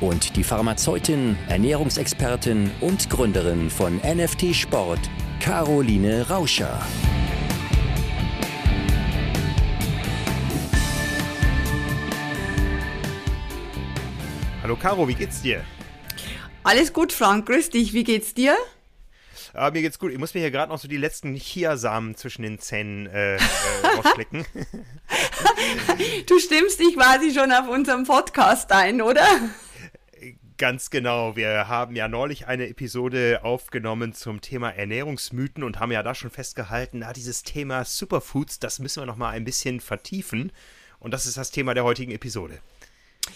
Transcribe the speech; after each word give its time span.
und 0.00 0.36
die 0.36 0.44
Pharmazeutin, 0.44 1.36
Ernährungsexpertin 1.48 2.70
und 2.80 3.10
Gründerin 3.10 3.70
von 3.70 3.96
NFT 3.96 4.54
Sport, 4.54 5.00
Caroline 5.40 6.28
Rauscher. 6.28 6.80
Hallo 14.62 14.76
Caro, 14.76 15.08
wie 15.08 15.14
geht's 15.14 15.40
dir? 15.42 15.64
Alles 16.62 16.92
gut, 16.92 17.12
Frank, 17.12 17.46
grüß 17.46 17.70
dich. 17.70 17.94
Wie 17.94 18.04
geht's 18.04 18.34
dir? 18.34 18.54
Ah, 19.54 19.70
mir 19.70 19.80
geht's 19.80 19.98
gut. 19.98 20.12
Ich 20.12 20.18
muss 20.18 20.34
mir 20.34 20.40
hier 20.40 20.50
gerade 20.50 20.70
noch 20.70 20.78
so 20.78 20.88
die 20.88 20.98
letzten 20.98 21.34
Chiasamen 21.34 22.14
zwischen 22.14 22.42
den 22.42 22.58
Zähnen 22.58 23.06
äh, 23.06 23.36
äh, 23.36 23.38
rausschlecken. 23.96 24.44
du 26.26 26.38
stimmst 26.38 26.78
dich 26.78 26.94
quasi 26.94 27.32
schon 27.32 27.50
auf 27.50 27.68
unserem 27.68 28.04
Podcast 28.04 28.70
ein, 28.70 29.00
oder? 29.00 29.26
Ganz 30.58 30.90
genau. 30.90 31.36
Wir 31.36 31.68
haben 31.68 31.94
ja 31.94 32.08
neulich 32.08 32.48
eine 32.48 32.68
Episode 32.68 33.44
aufgenommen 33.44 34.12
zum 34.12 34.40
Thema 34.40 34.70
Ernährungsmythen 34.70 35.62
und 35.62 35.78
haben 35.78 35.92
ja 35.92 36.02
da 36.02 36.16
schon 36.16 36.32
festgehalten, 36.32 36.98
na, 36.98 37.12
dieses 37.12 37.44
Thema 37.44 37.84
Superfoods, 37.84 38.58
das 38.58 38.80
müssen 38.80 39.00
wir 39.00 39.06
noch 39.06 39.16
mal 39.16 39.30
ein 39.30 39.44
bisschen 39.44 39.78
vertiefen. 39.78 40.50
Und 40.98 41.14
das 41.14 41.26
ist 41.26 41.36
das 41.36 41.52
Thema 41.52 41.74
der 41.74 41.84
heutigen 41.84 42.10
Episode. 42.10 42.58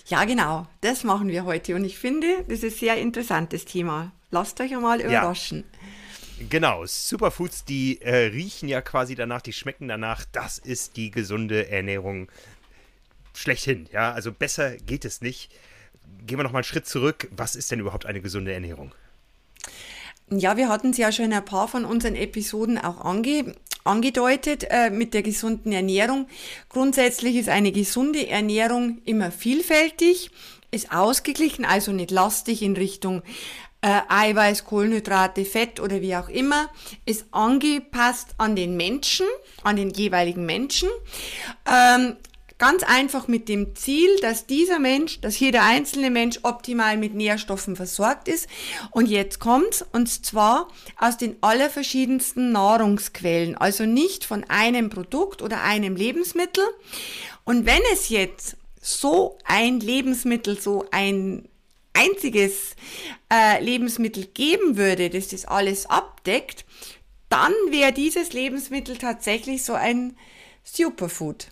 Ja, 0.07 0.25
genau. 0.25 0.67
Das 0.81 1.05
machen 1.05 1.29
wir 1.29 1.45
heute. 1.45 1.77
Und 1.77 1.85
ich 1.85 1.97
finde, 1.97 2.27
das 2.49 2.59
ist 2.59 2.65
ein 2.65 2.71
sehr 2.81 2.97
interessantes 2.97 3.67
Thema. 3.67 4.11
Lasst 4.33 4.61
euch 4.61 4.75
einmal 4.75 5.01
überraschen. 5.01 5.63
Ja. 6.41 6.47
Genau, 6.51 6.85
Superfoods, 6.85 7.65
die 7.65 8.03
äh, 8.03 8.33
riechen 8.33 8.69
ja 8.69 8.81
quasi 8.81 9.15
danach, 9.15 9.43
die 9.43 9.53
schmecken 9.53 9.87
danach. 9.87 10.25
Das 10.33 10.59
ist 10.59 10.97
die 10.97 11.13
gesunde 11.13 11.69
Ernährung 11.69 12.33
schlechthin. 13.33 13.89
Ja, 13.93 14.11
also 14.11 14.33
besser 14.33 14.77
geht 14.77 15.05
es 15.05 15.21
nicht 15.21 15.53
gehen 16.27 16.39
wir 16.39 16.45
noch 16.45 16.53
mal 16.53 16.59
einen 16.59 16.65
Schritt 16.65 16.87
zurück. 16.87 17.29
Was 17.37 17.57
ist 17.57 17.71
denn 17.71 17.81
überhaupt 17.81 18.07
eine 18.07 18.21
gesunde 18.21 18.53
Ernährung? 18.53 18.95
Ja, 20.31 20.57
wir 20.57 20.69
hatten 20.69 20.91
es 20.91 20.97
ja 20.97 21.13
schon 21.13 21.27
in 21.27 21.33
ein 21.33 21.45
paar 21.45 21.69
von 21.69 21.85
unseren 21.85 22.17
Episoden 22.17 22.79
auch 22.79 23.05
ange 23.05 23.55
angedeutet 23.85 24.65
äh, 24.71 24.91
mit 24.91 25.13
der 25.13 25.23
gesunden 25.23 25.73
Ernährung. 25.73 26.29
Grundsätzlich 26.69 27.35
ist 27.35 27.49
eine 27.49 27.73
gesunde 27.73 28.29
Ernährung 28.29 29.03
immer 29.05 29.33
vielfältig, 29.33 30.31
ist 30.71 30.93
ausgeglichen, 30.93 31.65
also 31.65 31.91
nicht 31.91 32.13
lastig 32.13 32.63
in 32.63 32.77
Richtung 32.77 33.23
äh, 33.81 34.01
Eiweiß, 34.09 34.65
Kohlenhydrate, 34.65 35.45
Fett 35.45 35.81
oder 35.81 36.01
wie 36.01 36.15
auch 36.15 36.29
immer, 36.29 36.71
ist 37.05 37.27
angepasst 37.33 38.29
an 38.39 38.55
den 38.55 38.77
Menschen, 38.77 39.27
an 39.65 39.77
den 39.77 39.91
jeweiligen 39.91 40.47
Menschen. 40.47 40.89
Ähm, 41.67 42.17
Ganz 42.63 42.85
einfach 42.85 43.27
mit 43.27 43.49
dem 43.49 43.75
Ziel, 43.75 44.21
dass 44.21 44.47
dieser 44.47 44.79
Mensch, 44.79 45.21
dass 45.21 45.41
jeder 45.41 45.65
einzelne 45.65 46.11
Mensch 46.11 46.39
optimal 46.45 46.97
mit 46.97 47.13
Nährstoffen 47.13 47.75
versorgt 47.75 48.29
ist. 48.29 48.49
Und 48.93 49.07
jetzt 49.09 49.41
kommt's, 49.41 49.85
und 49.91 50.07
zwar 50.07 50.69
aus 50.97 51.17
den 51.17 51.35
allerverschiedensten 51.41 52.53
Nahrungsquellen, 52.53 53.57
also 53.57 53.85
nicht 53.85 54.25
von 54.25 54.45
einem 54.45 54.91
Produkt 54.91 55.43
oder 55.43 55.65
einem 55.65 55.97
Lebensmittel. 55.97 56.63
Und 57.43 57.67
wenn 57.67 57.81
es 57.93 58.11
jetzt 58.11 58.57
so 58.81 59.39
ein 59.45 59.81
Lebensmittel, 59.81 60.57
so 60.61 60.87
ein 60.93 61.49
einziges 61.95 62.77
äh, 63.29 63.61
Lebensmittel 63.61 64.27
geben 64.27 64.77
würde, 64.77 65.11
das 65.11 65.27
das 65.27 65.47
alles 65.47 65.87
abdeckt, 65.87 66.65
dann 67.29 67.55
wäre 67.71 67.93
dieses 67.93 68.33
Lebensmittel 68.33 68.99
tatsächlich 68.99 69.65
so 69.65 69.73
ein 69.73 70.17
Superfood. 70.63 71.49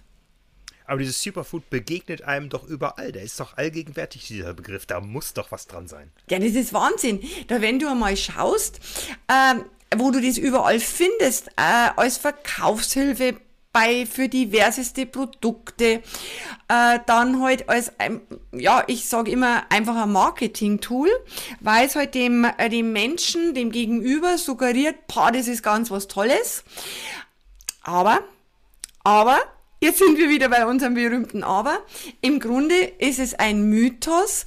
Aber 0.91 0.99
dieses 0.99 1.23
Superfood 1.23 1.71
begegnet 1.71 2.23
einem 2.23 2.49
doch 2.49 2.65
überall. 2.65 3.13
Der 3.13 3.23
ist 3.23 3.39
doch 3.39 3.57
allgegenwärtig, 3.57 4.27
dieser 4.27 4.55
Begriff. 4.55 4.87
Da 4.87 4.99
muss 4.99 5.35
doch 5.35 5.53
was 5.53 5.69
dran 5.69 5.87
sein. 5.87 6.11
Ja, 6.29 6.41
das 6.41 6.51
ist 6.55 6.73
Wahnsinn. 6.73 7.21
Da, 7.47 7.61
wenn 7.61 7.79
du 7.79 7.89
einmal 7.89 8.17
schaust, 8.17 8.81
ähm, 9.29 9.67
wo 9.97 10.11
du 10.11 10.21
das 10.21 10.37
überall 10.37 10.81
findest, 10.81 11.47
äh, 11.51 11.91
als 11.95 12.17
Verkaufshilfe 12.19 13.37
bei 13.73 14.05
für 14.05 14.29
diverseste 14.29 15.07
Produkte, 15.07 16.03
äh, 16.67 16.99
dann 17.07 17.41
halt 17.41 17.69
als, 17.69 17.93
ähm, 18.01 18.23
ja, 18.51 18.83
ich 18.89 19.07
sage 19.07 19.31
immer 19.31 19.71
einfach 19.71 19.95
ein 19.95 20.11
Marketing-Tool, 20.11 21.09
weil 21.61 21.87
es 21.87 21.95
halt 21.95 22.17
dem, 22.17 22.43
äh, 22.43 22.69
dem 22.69 22.93
Menschen, 22.93 23.55
dem 23.55 23.71
Gegenüber 23.71 24.39
suggeriert, 24.39 25.07
boah, 25.07 25.31
das 25.31 25.47
ist 25.47 25.63
ganz 25.63 25.89
was 25.93 26.09
Tolles. 26.09 26.65
Aber, 27.85 28.25
aber 29.05 29.39
Jetzt 29.83 29.99
sind 29.99 30.19
wir 30.19 30.29
wieder 30.29 30.51
bei 30.51 30.67
unserem 30.67 30.93
berühmten 30.93 31.43
Aber. 31.43 31.79
Im 32.21 32.39
Grunde 32.39 32.77
ist 32.99 33.19
es 33.19 33.33
ein 33.33 33.63
Mythos. 33.63 34.45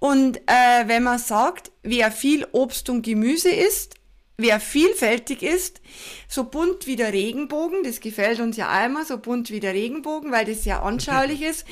Und 0.00 0.38
äh, 0.46 0.86
wenn 0.88 1.04
man 1.04 1.20
sagt, 1.20 1.70
wer 1.84 2.10
viel 2.10 2.44
Obst 2.50 2.90
und 2.90 3.02
Gemüse 3.02 3.48
isst, 3.48 3.94
wer 4.36 4.58
vielfältig 4.58 5.44
ist, 5.44 5.80
so 6.28 6.44
bunt 6.44 6.88
wie 6.88 6.96
der 6.96 7.12
Regenbogen, 7.12 7.84
das 7.84 8.00
gefällt 8.00 8.40
uns 8.40 8.56
ja 8.56 8.68
einmal, 8.68 9.06
so 9.06 9.18
bunt 9.18 9.50
wie 9.50 9.60
der 9.60 9.72
Regenbogen, 9.72 10.32
weil 10.32 10.44
das 10.44 10.64
ja 10.64 10.82
anschaulich 10.82 11.42
ist, 11.48 11.64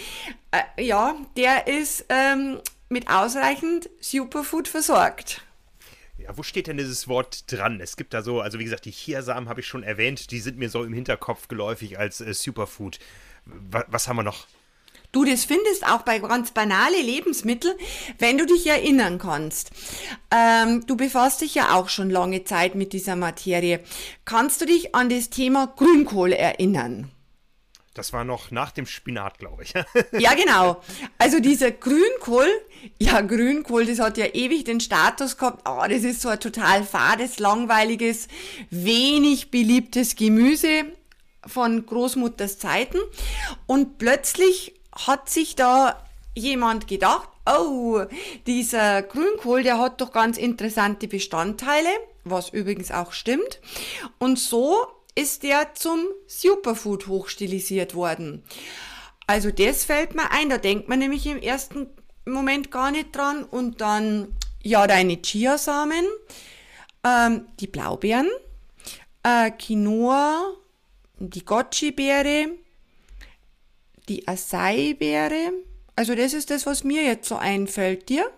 äh, 0.53 0.85
ja, 0.85 1.17
der 1.37 1.67
ist 1.67 2.05
ähm, 2.11 2.61
mit 2.89 3.11
ausreichend 3.11 3.91
Superfood 3.99 4.69
versorgt. 4.69 5.43
Ja, 6.25 6.39
wo 6.39 6.43
steht 6.43 6.69
denn 6.69 6.79
dieses 6.79 7.07
Wort 7.07 7.53
dran? 7.53 7.81
Es 7.81 7.99
gibt 7.99 8.15
da 8.15 8.23
so, 8.23 8.41
also 8.41 8.59
wie 8.59 8.65
gesagt, 8.65 8.87
die 8.87 8.93
Chiasamen 8.93 9.47
habe 9.47 9.61
ich 9.61 9.67
schon 9.67 9.83
erwähnt, 9.83 10.31
die 10.31 10.41
sind 10.41 10.57
mir 10.57 10.71
so 10.71 10.83
im 10.83 10.95
Hinterkopf 10.95 11.49
geläufig 11.49 11.99
als 11.99 12.23
äh, 12.23 12.33
Superfood. 12.33 12.99
Was, 13.45 13.85
was 13.89 14.09
haben 14.09 14.17
wir 14.17 14.23
noch? 14.23 14.47
Du, 15.13 15.25
das 15.25 15.45
findest 15.45 15.87
auch 15.87 16.01
bei 16.03 16.19
ganz 16.19 16.53
banale 16.53 17.01
Lebensmittel, 17.01 17.77
wenn 18.19 18.39
du 18.39 18.47
dich 18.47 18.67
erinnern 18.67 19.19
kannst. 19.19 19.71
Ähm, 20.31 20.87
du 20.87 20.97
befasst 20.97 21.43
dich 21.43 21.55
ja 21.55 21.75
auch 21.75 21.91
schon 21.91 22.09
lange 22.09 22.43
Zeit 22.45 22.75
mit 22.75 22.95
dieser 22.95 23.17
Materie. 23.17 23.81
Kannst 24.25 24.63
du 24.63 24.67
dich 24.67 24.95
an 24.95 25.11
das 25.11 25.29
Thema 25.29 25.67
Grünkohl 25.77 26.33
erinnern? 26.33 27.11
Das 27.95 28.13
war 28.13 28.25
noch 28.25 28.51
nach 28.51 28.73
dem 28.73 28.87
Spinat, 28.87 29.39
glaube 29.39 29.63
ich. 29.63 29.73
ja, 30.19 30.35
genau. 30.35 30.83
Also 31.17 31.39
dieser 31.39 31.71
Grünkohl, 31.71 32.49
ja, 32.99 33.21
Grünkohl, 33.21 33.87
das 33.87 34.01
hat 34.01 34.19
ja 34.19 34.27
ewig 34.27 34.65
den 34.65 34.81
Status 34.81 35.37
gehabt, 35.37 35.69
oh, 35.69 35.83
das 35.89 36.03
ist 36.03 36.21
so 36.21 36.29
ein 36.29 36.41
total 36.41 36.83
fades, 36.83 37.39
langweiliges, 37.39 38.27
wenig 38.71 39.53
beliebtes 39.53 40.17
Gemüse 40.17 40.87
von 41.47 41.87
Großmutters 41.87 42.59
Zeiten. 42.59 42.99
Und 43.67 43.99
plötzlich 43.99 44.75
hat 44.93 45.29
sich 45.29 45.55
da 45.55 46.05
jemand 46.35 46.89
gedacht, 46.89 47.29
oh, 47.47 48.03
dieser 48.49 49.03
Grünkohl, 49.03 49.63
der 49.63 49.79
hat 49.79 50.01
doch 50.01 50.11
ganz 50.11 50.37
interessante 50.37 51.07
Bestandteile, 51.07 51.91
was 52.25 52.49
übrigens 52.49 52.91
auch 52.91 53.13
stimmt. 53.13 53.61
Und 54.19 54.39
so 54.39 54.89
ist 55.15 55.43
der 55.43 55.75
zum 55.75 56.07
Superfood 56.27 57.07
hochstilisiert 57.07 57.95
worden. 57.95 58.43
Also 59.27 59.51
das 59.51 59.85
fällt 59.85 60.15
mir 60.15 60.31
ein, 60.31 60.51
da 60.51 60.59
denkt 60.59 60.89
man 60.89 60.99
nämlich 60.99 61.27
im 61.27 61.41
ersten 61.41 61.89
Moment 62.27 62.71
gar 62.71 62.91
nicht 62.91 63.15
dran. 63.15 63.45
Und 63.45 63.81
dann, 63.81 64.35
ja, 64.63 64.87
deine 64.87 65.21
Chiasamen, 65.23 66.05
ähm, 67.05 67.47
die 67.61 67.67
Blaubeeren, 67.67 68.29
äh, 69.23 69.51
Quinoa, 69.51 70.55
die 71.19 71.45
Goji-Beere, 71.45 72.49
die 74.09 74.27
Acai-Beere. 74.29 75.53
Also 75.97 76.15
das 76.15 76.35
ist 76.35 76.51
das, 76.51 76.67
was 76.67 76.85
mir 76.85 77.03
jetzt 77.03 77.29
so 77.29 77.37
einfällt. 77.37 78.09
Dir? 78.09 78.31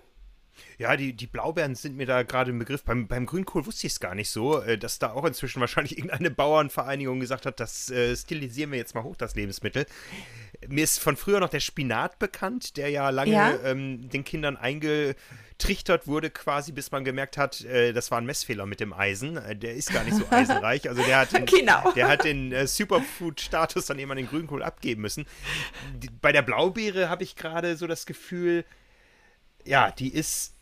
Ja, 0.79 0.97
die, 0.97 1.15
die 1.15 1.27
Blaubeeren 1.27 1.75
sind 1.75 1.97
mir 1.97 2.07
da 2.07 2.23
gerade 2.23 2.51
im 2.51 2.59
Begriff. 2.59 2.85
Beim, 2.85 3.09
beim 3.09 3.25
Grünkohl 3.25 3.65
wusste 3.65 3.87
ich 3.87 3.95
es 3.95 4.01
gar 4.01 4.15
nicht 4.15 4.29
so, 4.29 4.61
äh, 4.61 4.77
dass 4.77 4.99
da 4.99 5.13
auch 5.13 5.25
inzwischen 5.25 5.61
wahrscheinlich 5.61 5.97
irgendeine 5.99 6.31
Bauernvereinigung 6.31 7.19
gesagt 7.19 7.47
hat, 7.47 7.61
das 7.61 7.91
äh, 7.91 8.15
stilisieren 8.15 8.71
wir 8.73 8.79
jetzt 8.79 8.95
mal 8.95 9.03
hoch, 9.03 9.17
das 9.17 9.35
Lebensmittel. 9.35 9.87
Mir 10.69 10.85
ist 10.85 10.99
von 10.99 11.17
früher 11.17 11.41
noch 11.41 11.49
der 11.49 11.61
Spinat 11.61 12.19
bekannt, 12.19 12.77
der 12.77 12.91
ja 12.91 13.09
lange 13.11 13.33
ja. 13.33 13.57
Ähm, 13.65 14.09
den 14.11 14.25
Kindern 14.25 14.57
eingetrichtert 14.57 16.07
wurde, 16.07 16.31
quasi, 16.31 16.73
bis 16.73 16.91
man 16.91 17.05
gemerkt 17.05 17.39
hat, 17.39 17.63
äh, 17.65 17.95
das 17.95 18.11
war 18.11 18.19
ein 18.19 18.27
Messfehler 18.27 18.67
mit 18.67 18.81
dem 18.81 18.93
Eisen. 18.93 19.39
Äh, 19.39 19.57
der 19.57 19.75
ist 19.75 19.95
gar 19.95 20.05
nicht 20.05 20.17
so 20.17 20.25
eisenreich. 20.31 20.91
Also 20.91 21.03
der 21.03 21.19
hat 21.21 21.33
den, 21.33 21.47
genau. 21.47 21.91
der 21.93 22.09
hat 22.09 22.25
den 22.25 22.53
äh, 22.53 22.67
Superfood-Status 22.67 23.87
dann 23.87 23.99
eben 23.99 24.11
an 24.11 24.19
den 24.19 24.29
Grünkohl 24.29 24.63
abgeben 24.63 25.01
müssen. 25.01 25.27
Die, 25.95 26.11
bei 26.11 26.33
der 26.33 26.43
Blaubeere 26.43 27.09
habe 27.09 27.25
ich 27.25 27.35
gerade 27.35 27.79
so 27.79 27.87
das 27.87 28.05
Gefühl, 28.05 28.67
ja, 29.65 29.91
die 29.91 30.13
ist 30.13 30.56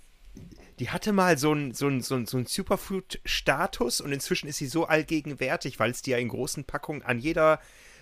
die 0.79 0.91
hatte 0.91 1.13
mal 1.13 1.39
so 1.39 1.53
einen 1.53 1.73
so 1.73 1.89
so 2.01 2.17
ein, 2.17 2.27
so 2.27 2.37
ein 2.37 2.47
Superfood-Status 2.47 4.01
und 4.01 4.13
inzwischen 4.13 4.49
ist 4.49 4.59
sie 4.59 4.67
so 4.67 4.87
allgegenwärtig, 4.87 5.79
weil 5.79 5.91
es 5.91 6.03
die 6.03 6.11
ja 6.11 6.19
in 6.19 6.29
großen 6.29 6.65
Packungen 6.65 7.03
an 7.03 7.19
jeder 7.19 7.61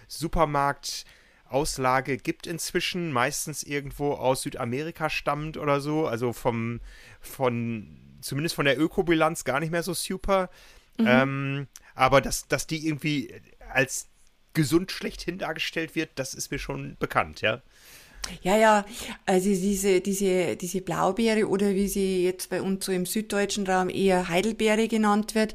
Supermarktauslage 0.08 2.18
gibt 2.18 2.46
inzwischen, 2.46 3.12
meistens 3.12 3.62
irgendwo 3.62 4.12
aus 4.12 4.42
Südamerika 4.42 5.10
stammt 5.10 5.56
oder 5.56 5.80
so, 5.80 6.06
also 6.06 6.32
vom, 6.32 6.80
von, 7.20 8.18
zumindest 8.20 8.54
von 8.54 8.64
der 8.64 8.78
Ökobilanz 8.78 9.44
gar 9.44 9.60
nicht 9.60 9.70
mehr 9.70 9.82
so 9.82 9.94
super. 9.94 10.50
Mhm. 10.98 11.06
Ähm, 11.06 11.66
aber 11.94 12.20
dass, 12.20 12.48
dass 12.48 12.66
die 12.66 12.86
irgendwie 12.86 13.34
als 13.70 14.08
gesund 14.54 14.92
schlechthin 14.92 15.38
dargestellt 15.38 15.94
wird, 15.94 16.10
das 16.16 16.34
ist 16.34 16.50
mir 16.50 16.58
schon 16.58 16.96
bekannt, 16.98 17.40
ja. 17.40 17.62
Ja, 18.42 18.56
ja, 18.56 18.86
also 19.26 19.48
diese, 19.48 20.00
diese, 20.00 20.56
diese 20.56 20.80
Blaubeere 20.80 21.48
oder 21.48 21.74
wie 21.74 21.88
sie 21.88 22.24
jetzt 22.24 22.50
bei 22.50 22.62
uns 22.62 22.84
so 22.84 22.92
im 22.92 23.06
süddeutschen 23.06 23.66
Raum 23.66 23.88
eher 23.88 24.28
Heidelbeere 24.28 24.88
genannt 24.88 25.34
wird, 25.34 25.54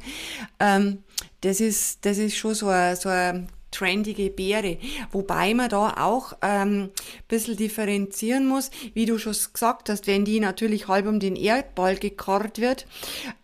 ähm, 0.60 1.04
das 1.42 1.60
ist, 1.60 2.06
das 2.06 2.18
ist 2.18 2.36
schon 2.36 2.54
so 2.54 2.68
eine, 2.68 2.96
so 2.96 3.10
eine 3.10 3.48
trendige 3.72 4.30
Beere. 4.30 4.78
Wobei 5.12 5.54
man 5.54 5.70
da 5.70 5.96
auch 5.98 6.34
ähm, 6.42 6.84
ein 6.84 6.92
bisschen 7.28 7.58
differenzieren 7.58 8.48
muss, 8.48 8.72
wie 8.94 9.06
du 9.06 9.18
schon 9.18 9.34
gesagt 9.34 9.90
hast, 9.90 10.08
wenn 10.08 10.26
die 10.26 10.40
natürlich 10.40 10.88
halb 10.88 11.08
um 11.08 11.20
den 11.20 11.36
Erdball 11.36 11.98
gekarrt 11.98 12.60
wird, 12.60 12.86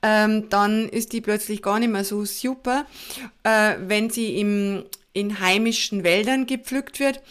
ähm, 0.02 0.50
dann 0.50 0.90
ist 0.90 1.14
die 1.14 1.22
plötzlich 1.22 1.62
gar 1.62 1.80
nicht 1.80 1.92
mehr 1.92 2.04
so 2.04 2.26
super. 2.26 2.86
Äh, 3.44 3.76
wenn 3.80 4.10
sie 4.10 4.40
im, 4.40 4.86
in 5.12 5.40
heimischen 5.40 6.04
Wäldern 6.04 6.48
gepflückt 6.48 7.00
wird, 7.00 7.22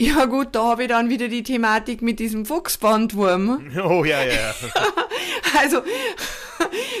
ja 0.00 0.24
gut, 0.26 0.48
da 0.52 0.62
habe 0.64 0.84
ich 0.84 0.88
dann 0.88 1.10
wieder 1.10 1.28
die 1.28 1.42
Thematik 1.42 2.02
mit 2.02 2.20
diesem 2.20 2.46
Fuchsbandwurm. 2.46 3.72
Oh 3.84 4.04
ja, 4.04 4.22
ja. 4.22 4.54
also 5.60 5.82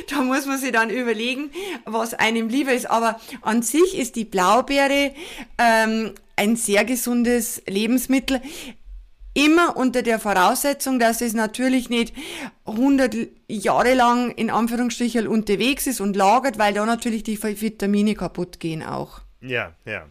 da 0.08 0.22
muss 0.22 0.46
man 0.46 0.58
sich 0.58 0.72
dann 0.72 0.90
überlegen, 0.90 1.50
was 1.84 2.14
einem 2.14 2.48
lieber 2.48 2.72
ist. 2.72 2.90
Aber 2.90 3.20
an 3.42 3.62
sich 3.62 3.96
ist 3.96 4.16
die 4.16 4.24
Blaubeere 4.24 5.12
ähm, 5.58 6.14
ein 6.36 6.56
sehr 6.56 6.84
gesundes 6.84 7.62
Lebensmittel. 7.66 8.40
Immer 9.34 9.76
unter 9.76 10.02
der 10.02 10.18
Voraussetzung, 10.18 10.98
dass 10.98 11.20
es 11.20 11.32
natürlich 11.32 11.90
nicht 11.90 12.12
100 12.64 13.14
Jahre 13.46 13.94
lang 13.94 14.32
in 14.32 14.50
Anführungsstrichen 14.50 15.28
unterwegs 15.28 15.86
ist 15.86 16.00
und 16.00 16.16
lagert, 16.16 16.58
weil 16.58 16.74
da 16.74 16.84
natürlich 16.84 17.22
die 17.22 17.40
Vitamine 17.40 18.14
kaputt 18.14 18.58
gehen 18.58 18.82
auch. 18.82 19.20
Ja, 19.40 19.74
ja. 19.84 20.06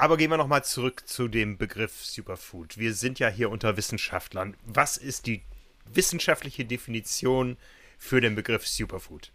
Aber 0.00 0.16
gehen 0.16 0.30
wir 0.30 0.38
nochmal 0.38 0.64
zurück 0.64 1.06
zu 1.06 1.28
dem 1.28 1.58
Begriff 1.58 2.06
Superfood. 2.06 2.78
Wir 2.78 2.94
sind 2.94 3.18
ja 3.18 3.28
hier 3.28 3.50
unter 3.50 3.76
Wissenschaftlern. 3.76 4.56
Was 4.64 4.96
ist 4.96 5.26
die 5.26 5.42
wissenschaftliche 5.84 6.64
Definition 6.64 7.58
für 7.98 8.22
den 8.22 8.34
Begriff 8.34 8.66
Superfood? 8.66 9.30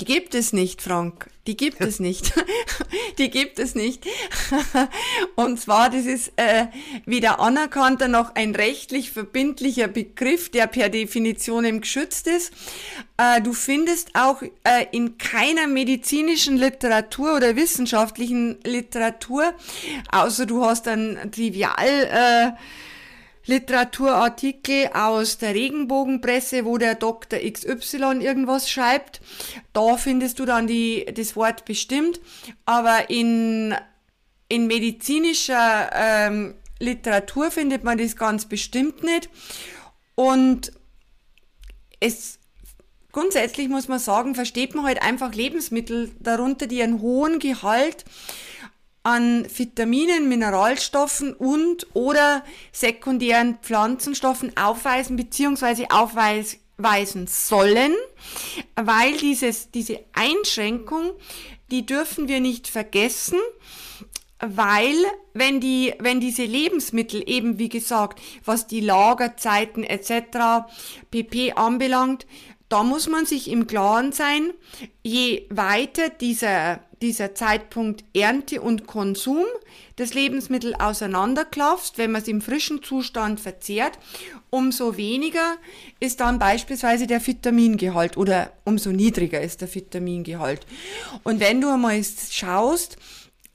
Die 0.00 0.06
gibt 0.06 0.34
es 0.34 0.52
nicht, 0.52 0.80
Frank. 0.80 1.28
Die 1.46 1.56
gibt 1.56 1.80
es 1.80 2.00
nicht. 2.08 2.32
Die 3.18 3.30
gibt 3.30 3.58
es 3.58 3.74
nicht. 3.74 4.06
Und 5.36 5.60
zwar, 5.60 5.90
das 5.90 6.06
ist 6.06 6.32
äh, 6.36 6.66
weder 7.04 7.40
anerkannter 7.40 8.08
noch 8.08 8.34
ein 8.34 8.54
rechtlich 8.54 9.10
verbindlicher 9.10 9.88
Begriff, 9.88 10.50
der 10.50 10.66
per 10.66 10.88
Definition 10.88 11.80
geschützt 11.80 12.26
ist. 12.26 12.52
Äh, 13.18 13.42
du 13.42 13.52
findest 13.52 14.14
auch 14.14 14.42
äh, 14.42 14.86
in 14.92 15.18
keiner 15.18 15.66
medizinischen 15.66 16.56
Literatur 16.56 17.36
oder 17.36 17.56
wissenschaftlichen 17.56 18.58
Literatur, 18.64 19.52
außer 20.10 20.46
du 20.46 20.64
hast 20.64 20.88
ein 20.88 21.30
Trivial. 21.32 21.76
Äh, 21.76 22.52
Literaturartikel 23.46 24.90
aus 24.94 25.38
der 25.38 25.54
Regenbogenpresse, 25.54 26.64
wo 26.64 26.78
der 26.78 26.94
Dr. 26.94 27.38
XY 27.38 28.20
irgendwas 28.20 28.70
schreibt. 28.70 29.20
Da 29.72 29.96
findest 29.96 30.38
du 30.38 30.44
dann 30.44 30.66
die, 30.66 31.06
das 31.14 31.34
Wort 31.34 31.64
bestimmt. 31.64 32.20
Aber 32.64 33.10
in, 33.10 33.74
in 34.48 34.66
medizinischer 34.66 35.90
ähm, 35.92 36.54
Literatur 36.78 37.50
findet 37.50 37.84
man 37.84 37.98
das 37.98 38.16
ganz 38.16 38.46
bestimmt 38.46 39.02
nicht. 39.02 39.28
Und 40.14 40.72
es 42.00 42.38
grundsätzlich 43.12 43.68
muss 43.68 43.88
man 43.88 43.98
sagen, 43.98 44.34
versteht 44.34 44.74
man 44.74 44.84
halt 44.84 45.02
einfach 45.02 45.34
Lebensmittel 45.34 46.10
darunter, 46.18 46.66
die 46.66 46.82
einen 46.82 47.00
hohen 47.00 47.38
Gehalt 47.38 48.04
an 49.02 49.46
Vitaminen, 49.54 50.28
Mineralstoffen 50.28 51.34
und 51.34 51.86
oder 51.94 52.44
sekundären 52.70 53.58
Pflanzenstoffen 53.62 54.56
aufweisen 54.56 55.16
bzw. 55.16 55.86
aufweisen 55.90 57.26
sollen, 57.26 57.94
weil 58.76 59.16
dieses, 59.18 59.70
diese 59.70 60.00
Einschränkung, 60.12 61.12
die 61.70 61.84
dürfen 61.84 62.28
wir 62.28 62.40
nicht 62.40 62.68
vergessen, 62.68 63.38
weil 64.44 64.96
wenn 65.34 65.60
die, 65.60 65.94
wenn 66.00 66.20
diese 66.20 66.44
Lebensmittel 66.44 67.22
eben, 67.26 67.58
wie 67.58 67.68
gesagt, 67.68 68.20
was 68.44 68.66
die 68.66 68.80
Lagerzeiten 68.80 69.84
etc. 69.84 70.66
pp 71.10 71.52
anbelangt, 71.52 72.26
da 72.72 72.82
muss 72.82 73.08
man 73.08 73.26
sich 73.26 73.50
im 73.50 73.66
Klaren 73.66 74.12
sein, 74.12 74.52
je 75.02 75.46
weiter 75.50 76.08
dieser 76.08 76.80
dieser 77.02 77.34
Zeitpunkt 77.34 78.04
Ernte 78.14 78.62
und 78.62 78.86
Konsum 78.86 79.44
des 79.98 80.14
Lebensmittels 80.14 80.80
auseinanderklafft, 80.80 81.98
wenn 81.98 82.12
man 82.12 82.22
es 82.22 82.28
im 82.28 82.40
frischen 82.40 82.82
Zustand 82.82 83.40
verzehrt, 83.40 83.98
umso 84.50 84.96
weniger 84.96 85.56
ist 86.00 86.20
dann 86.20 86.38
beispielsweise 86.38 87.08
der 87.08 87.26
Vitamingehalt 87.26 88.16
oder 88.16 88.52
umso 88.64 88.90
niedriger 88.90 89.40
ist 89.40 89.60
der 89.60 89.74
Vitamingehalt. 89.74 90.64
Und 91.24 91.40
wenn 91.40 91.60
du 91.60 91.68
einmal 91.68 92.00
schaust, 92.30 92.96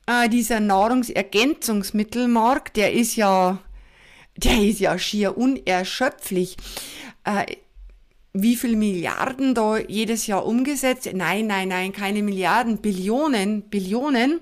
äh, 0.07 0.27
dieser 0.29 0.59
Nahrungsergänzungsmittelmarkt, 0.59 2.75
der 2.75 2.91
ist 2.93 3.15
ja, 3.15 3.59
der 4.35 4.61
ist 4.61 4.79
ja 4.79 4.99
schier 4.99 5.37
unerschöpflich. 5.37 6.57
Äh, 7.23 7.45
wie 8.41 8.55
viel 8.55 8.75
Milliarden 8.75 9.53
da 9.53 9.77
jedes 9.77 10.27
Jahr 10.27 10.45
umgesetzt. 10.45 11.09
Nein, 11.13 11.47
nein, 11.47 11.67
nein, 11.67 11.93
keine 11.93 12.23
Milliarden, 12.23 12.77
Billionen, 12.79 13.63
Billionen. 13.63 14.41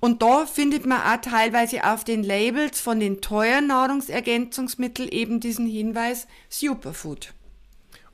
Und 0.00 0.22
da 0.22 0.46
findet 0.46 0.86
man 0.86 1.00
auch 1.00 1.20
teilweise 1.20 1.84
auf 1.84 2.04
den 2.04 2.22
Labels 2.22 2.80
von 2.80 3.00
den 3.00 3.20
teuren 3.20 3.66
Nahrungsergänzungsmitteln 3.68 5.08
eben 5.08 5.40
diesen 5.40 5.66
Hinweis 5.66 6.26
Superfood. 6.48 7.32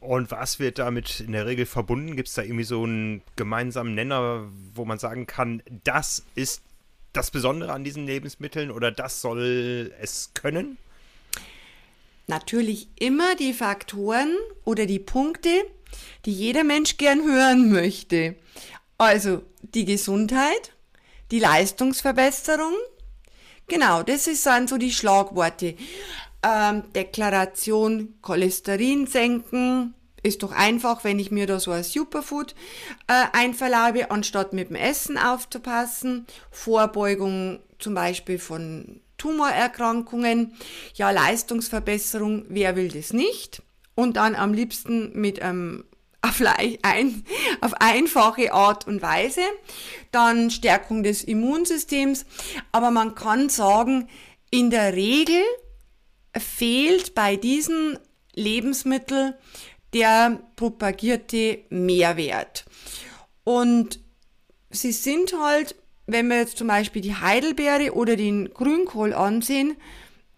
Und 0.01 0.31
was 0.31 0.59
wird 0.59 0.79
damit 0.79 1.21
in 1.21 1.33
der 1.33 1.47
Regel 1.47 1.67
verbunden? 1.67 2.17
Gibt 2.17 2.29
es 2.29 2.35
da 2.35 2.43
irgendwie 2.43 2.65
so 2.65 2.83
einen 2.83 3.23
gemeinsamen 3.37 3.95
Nenner, 3.95 4.49
wo 4.75 4.85
man 4.87 4.99
sagen 4.99 5.27
kann, 5.27 5.63
das 5.85 6.25
ist 6.35 6.63
das 7.13 7.31
Besondere 7.31 7.73
an 7.73 7.85
diesen 7.85 8.07
Lebensmitteln 8.07 8.71
oder 8.71 8.91
das 8.91 9.21
soll 9.21 9.93
es 10.01 10.31
können? 10.35 10.79
Natürlich 12.31 12.89
immer 12.99 13.35
die 13.35 13.53
Faktoren 13.53 14.35
oder 14.65 14.87
die 14.87 14.99
Punkte, 14.99 15.51
die 16.25 16.33
jeder 16.33 16.65
Mensch 16.65 16.97
gern 16.97 17.23
hören 17.23 17.71
möchte. 17.71 18.37
Also 18.97 19.43
die 19.61 19.85
Gesundheit, 19.85 20.73
die 21.31 21.41
Leistungsverbesserung. 21.41 22.75
Genau, 23.67 24.03
das 24.03 24.25
sind 24.25 24.69
so 24.69 24.79
die 24.79 24.93
Schlagworte. 24.93 25.77
Ähm, 26.43 26.85
Deklaration 26.95 28.15
Cholesterin 28.23 29.07
senken, 29.07 29.95
ist 30.23 30.43
doch 30.43 30.53
einfach, 30.53 31.05
wenn 31.05 31.19
ich 31.19 31.31
mir 31.31 31.47
da 31.47 31.61
so 31.61 31.71
ein 31.71 31.85
Superfood 31.85 32.55
äh, 33.07 33.27
einverleibe, 33.33 34.11
anstatt 34.11 34.53
mit 34.53 34.69
dem 34.69 34.77
Essen 34.77 35.19
aufzupassen. 35.19 36.27
Vorbeugung 36.51 37.61
zum 37.79 37.95
Beispiel 37.95 38.39
von 38.39 39.01
Tumorerkrankungen, 39.21 40.55
ja, 40.95 41.11
Leistungsverbesserung, 41.11 42.47
wer 42.49 42.75
will 42.75 42.89
das 42.89 43.13
nicht? 43.13 43.63
Und 43.95 44.17
dann 44.17 44.35
am 44.35 44.55
liebsten 44.55 45.13
mit 45.21 45.43
einem 45.43 45.85
auf, 46.23 46.43
ein, 46.83 47.25
auf 47.61 47.75
einfache 47.75 48.53
Art 48.53 48.87
und 48.87 49.03
Weise. 49.03 49.43
Dann 50.11 50.51
Stärkung 50.51 51.03
des 51.03 51.23
Immunsystems. 51.23 52.25
Aber 52.73 52.91
man 52.91 53.15
kann 53.15 53.51
sagen, 53.51 54.09
in 54.51 54.71
der 54.71 54.95
Regel 54.95 55.43
fehlt 56.37 57.15
bei 57.15 57.37
diesen 57.37 57.99
Lebensmitteln 58.35 59.35
der 59.93 60.41
propagierte 60.57 61.65
Mehrwert. 61.69 62.65
Und 63.45 64.01
sie 64.71 64.93
sind 64.93 65.35
halt 65.39 65.75
wenn 66.13 66.29
wir 66.29 66.39
jetzt 66.39 66.59
zum 66.59 66.69
Beispiel 66.69 67.03
die 67.03 67.15
Heidelbeere 67.15 67.95
oder 67.95 68.17
den 68.17 68.53
Grünkohl 68.53 69.15
ansehen, 69.15 69.77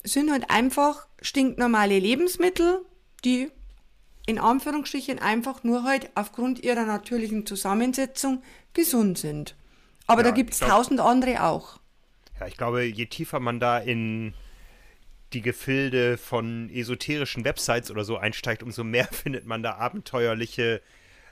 sind 0.04 0.30
halt 0.30 0.50
einfach 0.50 1.06
stinknormale 1.20 1.98
Lebensmittel, 1.98 2.80
die 3.24 3.50
in 4.26 4.38
Anführungsstrichen 4.38 5.18
einfach 5.18 5.64
nur 5.64 5.84
halt 5.84 6.10
aufgrund 6.14 6.62
ihrer 6.62 6.84
natürlichen 6.84 7.46
Zusammensetzung 7.46 8.42
gesund 8.72 9.18
sind. 9.18 9.56
Aber 10.06 10.22
ja, 10.22 10.28
da 10.28 10.34
gibt 10.34 10.52
es 10.52 10.60
tausend 10.60 11.00
andere 11.00 11.44
auch. 11.44 11.78
Ja, 12.40 12.46
ich 12.46 12.56
glaube, 12.56 12.84
je 12.84 13.06
tiefer 13.06 13.40
man 13.40 13.60
da 13.60 13.78
in 13.78 14.34
die 15.32 15.42
Gefilde 15.42 16.18
von 16.18 16.70
esoterischen 16.70 17.44
Websites 17.44 17.90
oder 17.90 18.04
so 18.04 18.16
einsteigt, 18.16 18.62
umso 18.62 18.84
mehr 18.84 19.06
findet 19.10 19.46
man 19.46 19.62
da 19.62 19.76
abenteuerliche 19.76 20.82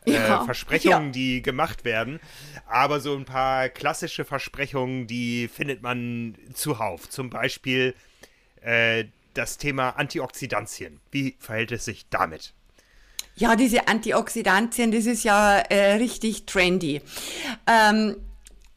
äh, 0.07 0.13
ja, 0.13 0.45
Versprechungen, 0.45 1.07
ja. 1.07 1.13
die 1.13 1.43
gemacht 1.43 1.85
werden. 1.85 2.21
Aber 2.67 3.01
so 3.01 3.15
ein 3.15 3.25
paar 3.25 3.69
klassische 3.69 4.25
Versprechungen, 4.25 5.07
die 5.07 5.49
findet 5.49 5.83
man 5.83 6.37
zuhauf. 6.55 7.09
Zum 7.09 7.31
Beispiel 7.31 7.95
äh, 8.63 9.05
das 9.35 9.59
Thema 9.59 9.91
Antioxidantien. 9.91 11.01
Wie 11.11 11.37
verhält 11.39 11.73
es 11.73 11.85
sich 11.85 12.07
damit? 12.09 12.53
Ja, 13.37 13.57
diese 13.57 13.89
Antioxidantien, 13.89 14.93
das 14.93 15.07
ist 15.07 15.25
ja 15.25 15.59
äh, 15.59 15.95
richtig 15.95 16.47
trendy. 16.47 17.01
Ähm, 17.67 18.17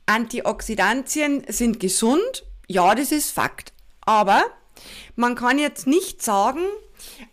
Antioxidantien 0.05 1.43
sind 1.47 1.79
gesund, 1.79 2.45
ja, 2.67 2.95
das 2.95 3.11
ist 3.11 3.31
Fakt. 3.31 3.73
Aber 4.01 4.43
man 5.15 5.35
kann 5.35 5.59
jetzt 5.59 5.87
nicht 5.87 6.21
sagen, 6.21 6.61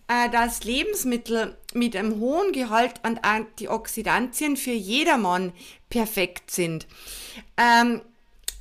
dass 0.07 0.65
Lebensmittel 0.65 1.57
mit 1.73 1.97
einem 1.97 2.21
hohen 2.21 2.53
Gehalt 2.53 3.03
an 3.03 3.19
Antioxidantien 3.19 4.57
für 4.57 4.73
jedermann 4.73 5.53
perfekt 5.89 6.50
sind. 6.50 6.87
Ähm, 7.57 8.03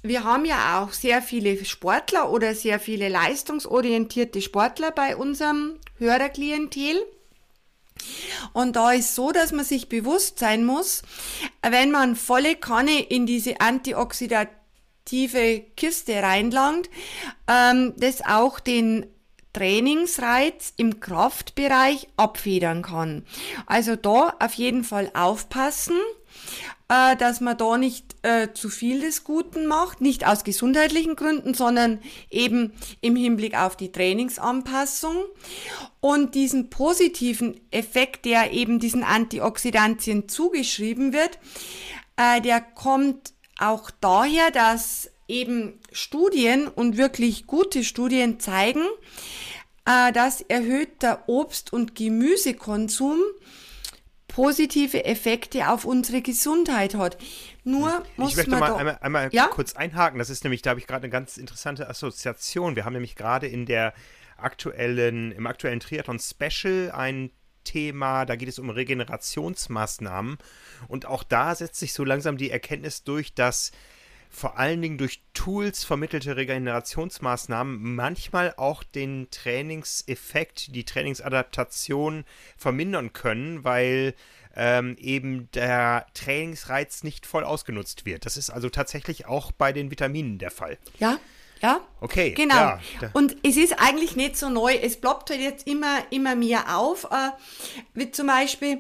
wir 0.02 0.24
haben 0.24 0.46
ja 0.46 0.82
auch 0.82 0.94
sehr 0.94 1.22
viele 1.22 1.66
Sportler 1.66 2.32
oder 2.32 2.56
sehr 2.56 2.80
viele 2.80 3.10
leistungsorientierte 3.10 4.42
Sportler 4.42 4.92
bei 4.92 5.18
unserem 5.18 5.78
Hörerklientel. 5.98 7.04
Und 8.54 8.78
da 8.78 8.94
ist 8.94 9.16
so, 9.16 9.34
dass 9.34 9.52
man 9.52 9.66
sich 9.66 9.90
bewusst 9.90 10.40
sein 10.40 10.64
muss, 10.64 11.02
wenn 11.62 11.92
man 11.92 12.16
volle 12.16 12.56
Kanne 12.56 13.02
in 13.02 13.26
diese 13.26 13.60
antioxidative 13.60 15.66
Kiste 15.76 16.24
reinlangt, 16.24 16.90
ähm, 17.48 17.94
das 17.98 18.26
auch 18.26 18.62
den 18.62 19.06
Trainingsreiz 19.54 20.74
im 20.78 21.00
Kraftbereich 21.00 22.08
abfedern 22.18 22.82
kann. 22.82 23.26
Also 23.66 23.96
da 23.96 24.36
auf 24.40 24.54
jeden 24.54 24.84
Fall 24.84 25.12
aufpassen, 25.14 25.98
äh, 26.90 27.16
dass 27.16 27.40
man 27.40 27.58
da 27.58 27.78
nicht 27.78 28.16
äh, 28.24 28.54
zu 28.54 28.70
viel 28.70 29.02
des 29.02 29.24
Guten 29.24 29.68
macht, 29.68 30.02
nicht 30.02 30.26
aus 30.28 30.44
gesundheitlichen 30.44 31.16
Gründen, 31.16 31.54
sondern 31.54 32.00
eben 32.30 32.74
im 33.02 33.16
Hinblick 33.16 33.58
auf 33.58 33.76
die 33.76 33.92
Trainingsanpassung. 33.92 35.16
Und 36.00 36.36
diesen 36.36 36.70
positiven 36.70 37.60
Effekt, 37.72 38.26
der 38.26 38.52
eben 38.52 38.80
diesen 38.80 39.04
Antioxidantien 39.04 40.30
zugeschrieben 40.30 41.14
wird, 41.14 41.40
äh, 42.18 42.42
der 42.42 42.62
kommt 42.62 43.34
auch 43.60 43.92
daher, 44.02 44.52
dass 44.52 45.12
eben 45.30 45.80
Studien 45.92 46.68
und 46.68 46.98
wirklich 46.98 47.48
gute 47.48 47.84
Studien 47.84 48.40
zeigen, 48.40 48.84
äh, 49.86 50.12
dass 50.12 50.42
erhöhter 50.42 51.24
Obst- 51.28 51.72
und 51.72 51.96
Gemüsekonsum 51.96 53.20
positive 54.28 55.06
Effekte 55.06 55.70
auf 55.70 55.86
unsere 55.86 56.22
Gesundheit 56.22 56.96
hat. 56.96 57.18
Nur 57.64 58.04
muss 58.16 58.32
ich 58.32 58.38
möchte 58.38 58.52
man 58.52 58.60
mal 58.60 58.76
einmal, 58.76 58.98
einmal 59.02 59.30
ja? 59.32 59.48
kurz 59.48 59.74
einhaken. 59.74 60.20
Das 60.20 60.30
ist 60.30 60.44
nämlich, 60.44 60.62
da 60.62 60.72
habe 60.72 60.80
ich 60.80 60.88
gerade 60.88 61.04
eine 61.04 61.12
ganz 61.12 61.38
interessante 61.38 61.90
Assoziation. 61.90 62.76
Wir 62.76 62.86
haben 62.86 62.94
nämlich 62.94 63.16
gerade 63.16 63.48
in 63.48 63.66
der 63.66 63.94
aktuellen, 64.38 65.32
im 65.32 65.48
aktuellen 65.48 65.80
Triathlon 65.80 66.20
Special 66.20 66.92
ein 66.92 67.32
Thema, 67.64 68.26
da 68.26 68.36
geht 68.36 68.50
es 68.50 68.60
um 68.60 68.70
Regenerationsmaßnahmen. 68.70 70.38
Und 70.88 71.06
auch 71.06 71.24
da 71.24 71.54
setzt 71.54 71.80
sich 71.80 71.94
so 71.94 72.04
langsam 72.04 72.38
die 72.38 72.50
Erkenntnis 72.50 73.04
durch, 73.04 73.34
dass 73.34 73.72
vor 74.30 74.58
allen 74.58 74.82
Dingen 74.82 74.98
durch 74.98 75.22
Tools 75.34 75.84
vermittelte 75.84 76.38
Regenerationsmaßnahmen 76.38 77.96
manchmal 77.96 78.54
auch 78.58 78.84
den 78.84 79.28
Trainingseffekt, 79.32 80.76
die 80.76 80.86
Trainingsadaptation 80.86 82.26
vermindern 82.56 83.12
können, 83.12 83.64
weil 83.64 84.14
ähm, 84.56 84.96
eben 85.00 85.50
der 85.52 86.06
Trainingsreiz 86.14 87.04
nicht 87.04 87.26
voll 87.26 87.44
ausgenutzt 87.44 88.06
wird. 88.06 88.26
Das 88.26 88.38
ist 88.38 88.50
also 88.50 88.70
tatsächlich 88.70 89.26
auch 89.26 89.52
bei 89.52 89.74
den 89.74 89.90
Vitaminen 89.90 90.38
der 90.38 90.52
Fall. 90.52 90.78
Ja, 91.00 91.20
ja. 91.62 91.82
Okay. 92.00 92.32
Genau. 92.32 92.56
Ja. 92.56 92.80
Und 93.14 93.36
es 93.44 93.58
ist 93.58 93.80
eigentlich 93.80 94.16
nicht 94.16 94.38
so 94.38 94.50
neu. 94.50 94.74
Es 94.74 95.00
ploppt 95.00 95.32
halt 95.32 95.42
jetzt 95.42 95.68
immer, 95.68 96.00
immer 96.10 96.36
mehr 96.36 96.78
auf. 96.78 97.06
Äh, 97.06 97.32
wie 97.94 98.12
zum 98.12 98.28
Beispiel, 98.28 98.80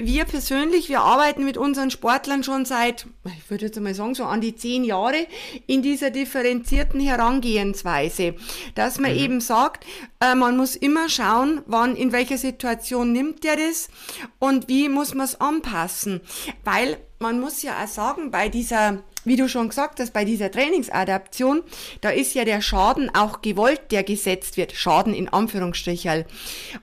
wir 0.00 0.26
persönlich, 0.26 0.88
wir 0.88 1.00
arbeiten 1.00 1.44
mit 1.44 1.56
unseren 1.56 1.90
Sportlern 1.90 2.44
schon 2.44 2.64
seit, 2.64 3.06
ich 3.36 3.50
würde 3.50 3.66
jetzt 3.66 3.80
mal 3.80 3.94
sagen, 3.94 4.14
so 4.14 4.24
an 4.24 4.40
die 4.40 4.54
zehn 4.54 4.84
Jahre 4.84 5.26
in 5.66 5.82
dieser 5.82 6.10
differenzierten 6.10 7.00
Herangehensweise, 7.00 8.36
dass 8.76 9.00
man 9.00 9.12
mhm. 9.12 9.18
eben 9.18 9.40
sagt, 9.40 9.84
äh, 10.20 10.36
man 10.36 10.56
muss 10.56 10.76
immer 10.76 11.08
schauen, 11.08 11.62
wann, 11.66 11.96
in 11.96 12.12
welcher 12.12 12.38
Situation 12.38 13.12
nimmt 13.12 13.42
der 13.42 13.56
das 13.56 13.88
und 14.38 14.68
wie 14.68 14.88
muss 14.88 15.14
man 15.14 15.26
es 15.26 15.40
anpassen. 15.40 16.20
Weil 16.62 16.98
man 17.18 17.40
muss 17.40 17.62
ja 17.62 17.82
auch 17.82 17.88
sagen, 17.88 18.30
bei 18.30 18.48
dieser 18.48 19.02
wie 19.28 19.36
du 19.36 19.48
schon 19.48 19.68
gesagt 19.68 20.00
hast, 20.00 20.12
bei 20.12 20.24
dieser 20.24 20.50
Trainingsadaption, 20.50 21.62
da 22.00 22.10
ist 22.10 22.34
ja 22.34 22.44
der 22.44 22.60
Schaden 22.60 23.14
auch 23.14 23.42
gewollt, 23.42 23.90
der 23.90 24.02
gesetzt 24.02 24.56
wird. 24.56 24.72
Schaden 24.72 25.14
in 25.14 25.28
Anführungsstrichen. 25.28 26.24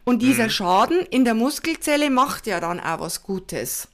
Und 0.03 0.21
dieser 0.21 0.45
mhm. 0.45 0.51
Schaden 0.51 0.99
in 1.07 1.25
der 1.25 1.33
Muskelzelle 1.33 2.09
macht 2.09 2.47
ja 2.47 2.59
dann 2.59 2.79
auch 2.79 2.99
was 2.99 3.23
Gutes. 3.23 3.87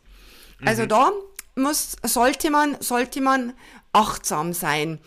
Also 0.64 0.84
mhm. 0.84 0.90
da 0.90 1.12
muss, 1.56 1.96
sollte 2.04 2.52
man, 2.52 2.78
sollte 2.80 3.22
man 3.22 3.54
achtsam 3.94 4.54
sein. 4.54 5.00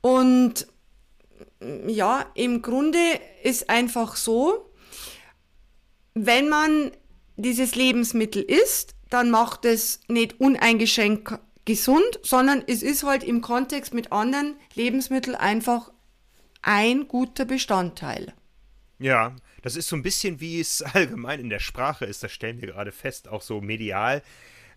Und 0.00 0.66
ja, 1.86 2.26
im 2.34 2.62
Grunde 2.62 2.98
ist 3.42 3.70
einfach 3.70 4.16
so, 4.16 4.70
wenn 6.14 6.48
man 6.48 6.92
dieses 7.36 7.74
Lebensmittel 7.74 8.42
isst, 8.42 8.94
dann 9.10 9.30
macht 9.30 9.64
es 9.64 10.00
nicht 10.08 10.40
uneingeschränkt 10.40 11.38
gesund, 11.64 12.20
sondern 12.22 12.62
es 12.66 12.82
ist 12.82 13.04
halt 13.04 13.24
im 13.24 13.40
Kontext 13.40 13.94
mit 13.94 14.12
anderen 14.12 14.56
Lebensmitteln 14.74 15.34
einfach 15.34 15.90
ein 16.62 17.08
guter 17.08 17.44
Bestandteil. 17.44 18.32
Ja, 18.98 19.34
das 19.62 19.76
ist 19.76 19.88
so 19.88 19.96
ein 19.96 20.02
bisschen 20.02 20.40
wie 20.40 20.60
es 20.60 20.82
allgemein 20.94 21.40
in 21.40 21.50
der 21.50 21.60
Sprache 21.60 22.04
ist, 22.04 22.22
das 22.22 22.32
stellen 22.32 22.60
wir 22.60 22.68
gerade 22.68 22.92
fest, 22.92 23.28
auch 23.28 23.42
so 23.42 23.60
medial. 23.60 24.22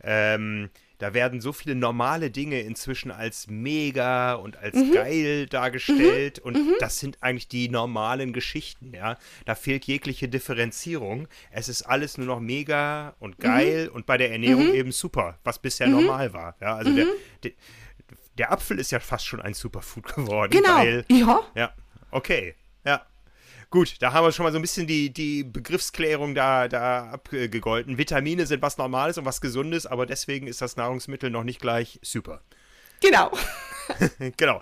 Ähm, 0.03 0.69
da 0.97 1.13
werden 1.13 1.41
so 1.41 1.53
viele 1.53 1.75
normale 1.75 2.31
Dinge 2.31 2.61
inzwischen 2.61 3.11
als 3.11 3.47
mega 3.47 4.33
und 4.33 4.57
als 4.57 4.75
mhm. 4.75 4.91
geil 4.93 5.45
dargestellt. 5.45 6.39
Mhm. 6.39 6.45
Und 6.45 6.53
mhm. 6.55 6.75
das 6.79 6.99
sind 6.99 7.21
eigentlich 7.21 7.47
die 7.47 7.69
normalen 7.69 8.33
Geschichten, 8.33 8.93
ja. 8.93 9.17
Da 9.45 9.55
fehlt 9.55 9.85
jegliche 9.85 10.27
Differenzierung. 10.27 11.27
Es 11.51 11.69
ist 11.69 11.83
alles 11.83 12.17
nur 12.17 12.27
noch 12.27 12.39
mega 12.39 13.15
und 13.19 13.39
geil 13.39 13.87
mhm. 13.89 13.95
und 13.95 14.05
bei 14.05 14.17
der 14.17 14.31
Ernährung 14.31 14.67
mhm. 14.67 14.73
eben 14.73 14.91
super, 14.91 15.37
was 15.43 15.59
bisher 15.59 15.87
normal 15.87 16.33
war. 16.33 16.55
Ja, 16.61 16.75
also 16.75 16.93
der, 16.93 17.05
der, 17.43 17.51
der, 18.37 18.51
Apfel 18.51 18.79
ist 18.79 18.91
ja 18.91 18.99
fast 18.99 19.25
schon 19.25 19.41
ein 19.41 19.53
Superfood 19.53 20.15
geworden. 20.15 20.51
Genau. 20.51 20.77
Weil, 20.77 21.05
ja. 21.09 21.43
Ja. 21.55 21.73
Okay. 22.11 22.55
Gut, 23.69 23.95
da 23.99 24.13
haben 24.13 24.25
wir 24.25 24.31
schon 24.31 24.45
mal 24.45 24.51
so 24.51 24.59
ein 24.59 24.61
bisschen 24.61 24.87
die, 24.87 25.11
die 25.11 25.43
Begriffsklärung 25.43 26.33
da, 26.33 26.69
da 26.69 27.09
abgegolten. 27.11 27.97
Vitamine 27.97 28.45
sind 28.45 28.61
was 28.61 28.77
Normales 28.77 29.17
und 29.17 29.25
was 29.25 29.41
Gesundes, 29.41 29.85
aber 29.85 30.05
deswegen 30.05 30.47
ist 30.47 30.61
das 30.61 30.77
Nahrungsmittel 30.77 31.29
noch 31.29 31.43
nicht 31.43 31.59
gleich 31.59 31.99
super. 32.01 32.41
Genau. 33.01 33.31
genau. 34.37 34.61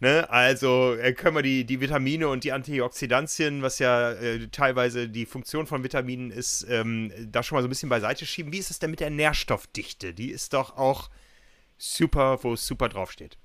ne? 0.00 0.28
Also 0.28 0.94
äh, 0.94 1.12
können 1.12 1.36
wir 1.36 1.42
die, 1.42 1.64
die 1.64 1.80
Vitamine 1.80 2.28
und 2.28 2.42
die 2.42 2.52
Antioxidantien, 2.52 3.62
was 3.62 3.78
ja 3.78 4.12
äh, 4.12 4.48
teilweise 4.48 5.08
die 5.08 5.26
Funktion 5.26 5.68
von 5.68 5.84
Vitaminen 5.84 6.32
ist, 6.32 6.66
ähm, 6.68 7.12
da 7.30 7.44
schon 7.44 7.56
mal 7.56 7.62
so 7.62 7.68
ein 7.68 7.70
bisschen 7.70 7.88
beiseite 7.88 8.26
schieben. 8.26 8.52
Wie 8.52 8.58
ist 8.58 8.70
es 8.70 8.80
denn 8.80 8.90
mit 8.90 9.00
der 9.00 9.10
Nährstoffdichte? 9.10 10.14
Die 10.14 10.30
ist 10.30 10.52
doch 10.52 10.76
auch 10.76 11.10
super, 11.78 12.42
wo 12.42 12.54
es 12.54 12.66
super 12.66 12.88
draufsteht. 12.88 13.38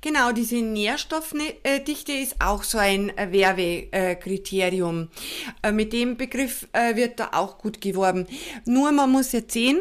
Genau, 0.00 0.32
diese 0.32 0.56
Nährstoffdichte 0.56 2.12
ist 2.12 2.36
auch 2.40 2.62
so 2.62 2.78
ein 2.78 3.16
äh, 3.18 3.30
Werbekriterium. 3.32 5.08
Äh, 5.62 5.72
mit 5.72 5.92
dem 5.92 6.16
Begriff 6.16 6.66
äh, 6.72 6.96
wird 6.96 7.20
da 7.20 7.30
auch 7.32 7.58
gut 7.58 7.80
geworben. 7.80 8.26
Nur 8.64 8.92
man 8.92 9.10
muss 9.10 9.32
jetzt 9.32 9.52
sehen, 9.52 9.80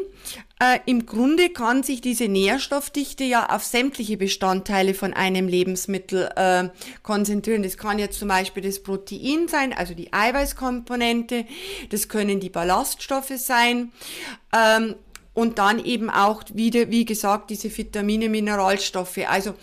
im 0.85 1.05
Grunde 1.05 1.51
kann 1.51 1.83
sich 1.83 2.01
diese 2.01 2.27
Nährstoffdichte 2.27 3.23
ja 3.23 3.45
auf 3.45 3.63
sämtliche 3.63 4.17
Bestandteile 4.17 4.93
von 4.93 5.13
einem 5.13 5.47
Lebensmittel 5.47 6.29
konzentrieren. 7.01 7.63
Das 7.63 7.77
kann 7.77 7.97
jetzt 7.97 8.19
zum 8.19 8.27
Beispiel 8.27 8.63
das 8.63 8.83
Protein 8.83 9.47
sein, 9.47 9.71
also 9.71 9.93
die 9.93 10.11
Eiweißkomponente. 10.11 11.45
Das 11.91 12.09
können 12.09 12.41
die 12.41 12.49
Ballaststoffe 12.49 13.37
sein. 13.37 13.93
Und 15.33 15.59
dann 15.59 15.83
eben 15.83 16.09
auch 16.09 16.43
wieder, 16.53 16.89
wie 16.89 17.05
gesagt, 17.05 17.49
diese 17.49 17.75
Vitamine, 17.75 18.29
Mineralstoffe. 18.29 19.19
Also 19.27 19.53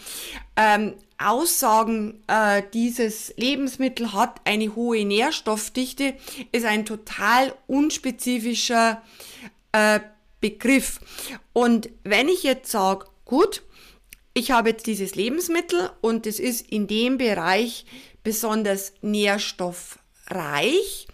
ähm, 0.56 0.94
Aussagen, 1.18 2.23
äh, 2.26 2.62
dieses 2.75 3.32
Lebensmittel 3.37 4.12
hat 4.12 4.40
eine 4.44 4.75
hohe 4.75 5.04
Nährstoffdichte, 5.04 6.14
ist 6.52 6.66
ein 6.66 6.85
total 6.85 7.54
unspezifischer 7.66 9.02
äh, 9.73 10.00
Begriff. 10.40 11.00
Und 11.52 11.88
wenn 12.04 12.28
ich 12.28 12.42
jetzt 12.42 12.70
sage, 12.70 13.06
gut, 13.25 13.62
ich 14.35 14.50
habe 14.50 14.70
jetzt 14.70 14.87
dieses 14.87 15.14
Lebensmittel 15.14 15.90
und 16.02 16.26
es 16.26 16.38
ist 16.38 16.70
in 16.70 16.87
dem 16.87 17.16
Bereich 17.16 17.87
besonders 18.23 18.92
nährstoffreich, 19.00 21.08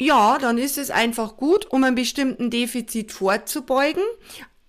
ja, 0.00 0.38
dann 0.38 0.56
ist 0.56 0.78
es 0.78 0.90
einfach 0.90 1.36
gut, 1.36 1.66
um 1.70 1.84
einem 1.84 1.94
bestimmten 1.94 2.48
Defizit 2.48 3.12
vorzubeugen. 3.12 4.02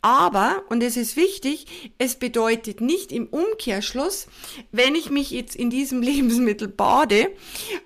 Aber, 0.01 0.63
und 0.69 0.83
es 0.83 0.97
ist 0.97 1.15
wichtig, 1.15 1.93
es 2.00 2.15
bedeutet 2.15 2.81
nicht 2.81 3.13
im 3.13 3.27
Umkehrschluss, 3.27 4.27
wenn 4.71 4.93
ich 4.93 5.09
mich 5.09 5.31
jetzt 5.31 5.55
in 5.55 5.69
diesem 5.69 6.01
Lebensmittel 6.03 6.67
bade 6.67 7.29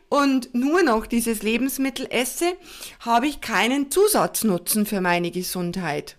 und 0.09 0.55
nur 0.55 0.81
noch 0.81 1.05
dieses 1.05 1.43
Lebensmittel 1.43 2.07
esse, 2.09 2.53
habe 3.01 3.27
ich 3.27 3.41
keinen 3.41 3.91
Zusatznutzen 3.91 4.87
für 4.87 5.01
meine 5.01 5.29
Gesundheit. 5.29 6.17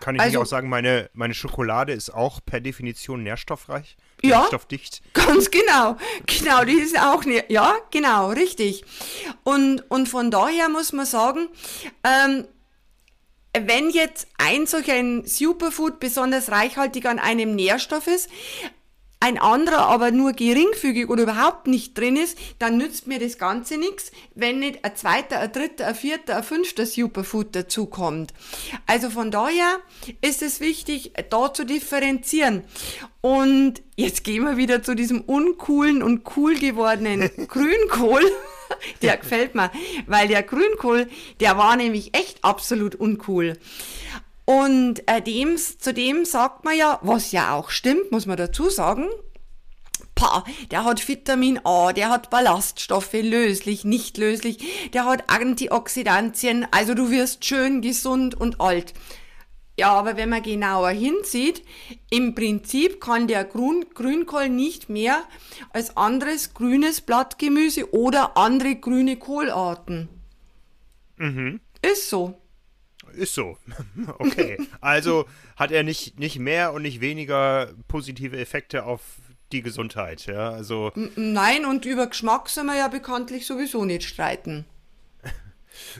Kann 0.00 0.16
ich 0.16 0.20
also, 0.22 0.38
nicht 0.38 0.42
auch 0.42 0.50
sagen, 0.50 0.68
meine, 0.68 1.08
meine 1.12 1.34
Schokolade 1.34 1.92
ist 1.92 2.10
auch 2.10 2.40
per 2.44 2.60
Definition 2.60 3.22
nährstoffreich? 3.22 3.96
Ja, 4.22 4.40
nährstoffdicht? 4.40 5.02
ganz 5.12 5.50
genau. 5.50 5.96
Genau, 6.26 6.64
die 6.64 6.74
ist 6.74 6.98
auch, 6.98 7.24
ne 7.24 7.44
ja, 7.48 7.76
genau, 7.90 8.30
richtig. 8.30 8.84
Und, 9.42 9.90
und 9.90 10.08
von 10.08 10.30
daher 10.30 10.68
muss 10.68 10.92
man 10.92 11.06
sagen, 11.06 11.48
ähm, 12.04 12.46
wenn 13.54 13.90
jetzt 13.90 14.28
ein 14.38 14.66
solch 14.66 14.90
ein 14.90 15.26
Superfood 15.26 16.00
besonders 16.00 16.50
reichhaltig 16.50 17.06
an 17.06 17.18
einem 17.18 17.54
Nährstoff 17.54 18.06
ist, 18.06 18.30
ein 19.22 19.38
anderer 19.38 19.86
aber 19.86 20.10
nur 20.10 20.32
geringfügig 20.32 21.08
oder 21.08 21.22
überhaupt 21.22 21.68
nicht 21.68 21.96
drin 21.96 22.16
ist, 22.16 22.36
dann 22.58 22.76
nützt 22.76 23.06
mir 23.06 23.20
das 23.20 23.38
Ganze 23.38 23.76
nichts, 23.78 24.10
wenn 24.34 24.58
nicht 24.58 24.84
ein 24.84 24.96
zweiter, 24.96 25.38
ein 25.38 25.52
dritter, 25.52 25.86
ein 25.86 25.94
vierter, 25.94 26.38
ein 26.38 26.42
fünfter 26.42 26.86
Superfood 26.86 27.54
dazukommt. 27.54 28.34
Also 28.88 29.10
von 29.10 29.30
daher 29.30 29.78
ist 30.22 30.42
es 30.42 30.58
wichtig, 30.58 31.12
da 31.30 31.54
zu 31.54 31.64
differenzieren. 31.64 32.64
Und 33.22 33.82
jetzt 33.96 34.24
gehen 34.24 34.44
wir 34.44 34.56
wieder 34.56 34.82
zu 34.82 34.94
diesem 34.94 35.22
uncoolen 35.22 36.02
und 36.02 36.22
cool 36.36 36.58
gewordenen 36.58 37.30
Grünkohl. 37.48 38.22
der 39.02 39.16
gefällt 39.16 39.54
mir, 39.54 39.70
weil 40.06 40.28
der 40.28 40.42
Grünkohl, 40.42 41.08
der 41.40 41.56
war 41.56 41.76
nämlich 41.76 42.16
echt 42.16 42.44
absolut 42.44 42.94
uncool. 42.94 43.58
Und 44.44 45.08
äh, 45.08 45.22
dem, 45.22 45.56
zudem 45.56 46.24
sagt 46.24 46.64
man 46.64 46.76
ja, 46.76 46.98
was 47.02 47.32
ja 47.32 47.54
auch 47.54 47.70
stimmt, 47.70 48.10
muss 48.10 48.26
man 48.26 48.36
dazu 48.36 48.70
sagen, 48.70 49.08
Pah, 50.14 50.44
der 50.70 50.84
hat 50.84 51.08
Vitamin 51.08 51.60
A, 51.64 51.92
der 51.92 52.10
hat 52.10 52.28
Ballaststoffe, 52.28 53.14
löslich, 53.14 53.84
nicht 53.84 54.18
löslich, 54.18 54.58
der 54.92 55.04
hat 55.04 55.30
Antioxidantien, 55.30 56.66
also 56.70 56.94
du 56.94 57.10
wirst 57.10 57.44
schön, 57.44 57.80
gesund 57.80 58.34
und 58.34 58.60
alt. 58.60 58.94
Ja, 59.78 59.92
aber 59.92 60.16
wenn 60.16 60.28
man 60.28 60.42
genauer 60.42 60.90
hinsieht, 60.90 61.64
im 62.10 62.34
Prinzip 62.34 63.00
kann 63.00 63.26
der 63.26 63.44
Grün, 63.44 63.86
Grünkohl 63.94 64.48
nicht 64.48 64.88
mehr 64.90 65.22
als 65.72 65.96
anderes 65.96 66.52
grünes 66.52 67.00
Blattgemüse 67.00 67.92
oder 67.94 68.36
andere 68.36 68.76
grüne 68.76 69.16
Kohlarten. 69.16 70.08
Mhm. 71.16 71.60
Ist 71.80 72.10
so. 72.10 72.38
Ist 73.14 73.34
so. 73.34 73.56
Okay. 74.18 74.58
Also 74.80 75.26
hat 75.56 75.70
er 75.70 75.82
nicht, 75.82 76.18
nicht 76.18 76.38
mehr 76.38 76.72
und 76.72 76.82
nicht 76.82 77.00
weniger 77.00 77.72
positive 77.88 78.38
Effekte 78.38 78.84
auf 78.84 79.00
die 79.52 79.62
Gesundheit, 79.62 80.26
ja? 80.26 80.50
Also. 80.50 80.92
Nein, 81.16 81.64
und 81.64 81.84
über 81.84 82.06
Geschmack 82.06 82.48
sind 82.48 82.66
wir 82.66 82.76
ja 82.76 82.88
bekanntlich 82.88 83.46
sowieso 83.46 83.84
nicht 83.84 84.04
streiten. 84.04 84.66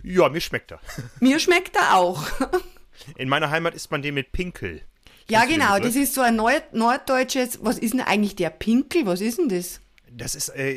Ja, 0.02 0.28
mir 0.28 0.42
schmeckt 0.42 0.70
er. 0.70 0.80
Mir 1.18 1.38
schmeckt 1.38 1.76
er 1.76 1.96
auch. 1.96 2.26
In 3.16 3.28
meiner 3.28 3.50
Heimat 3.50 3.74
isst 3.74 3.90
man 3.90 4.02
den 4.02 4.14
mit 4.14 4.32
Pinkel. 4.32 4.82
Ja, 5.28 5.44
genau, 5.44 5.78
das 5.78 5.96
ist 5.96 6.14
so 6.14 6.20
ein 6.20 6.36
Nord 6.36 6.72
norddeutsches. 6.72 7.60
Was 7.62 7.78
ist 7.78 7.94
denn 7.94 8.00
eigentlich 8.00 8.36
der 8.36 8.50
Pinkel? 8.50 9.06
Was 9.06 9.20
ist 9.20 9.38
denn 9.38 9.48
das? 9.48 9.80
Das 10.14 10.34
ist, 10.34 10.50
äh, 10.50 10.72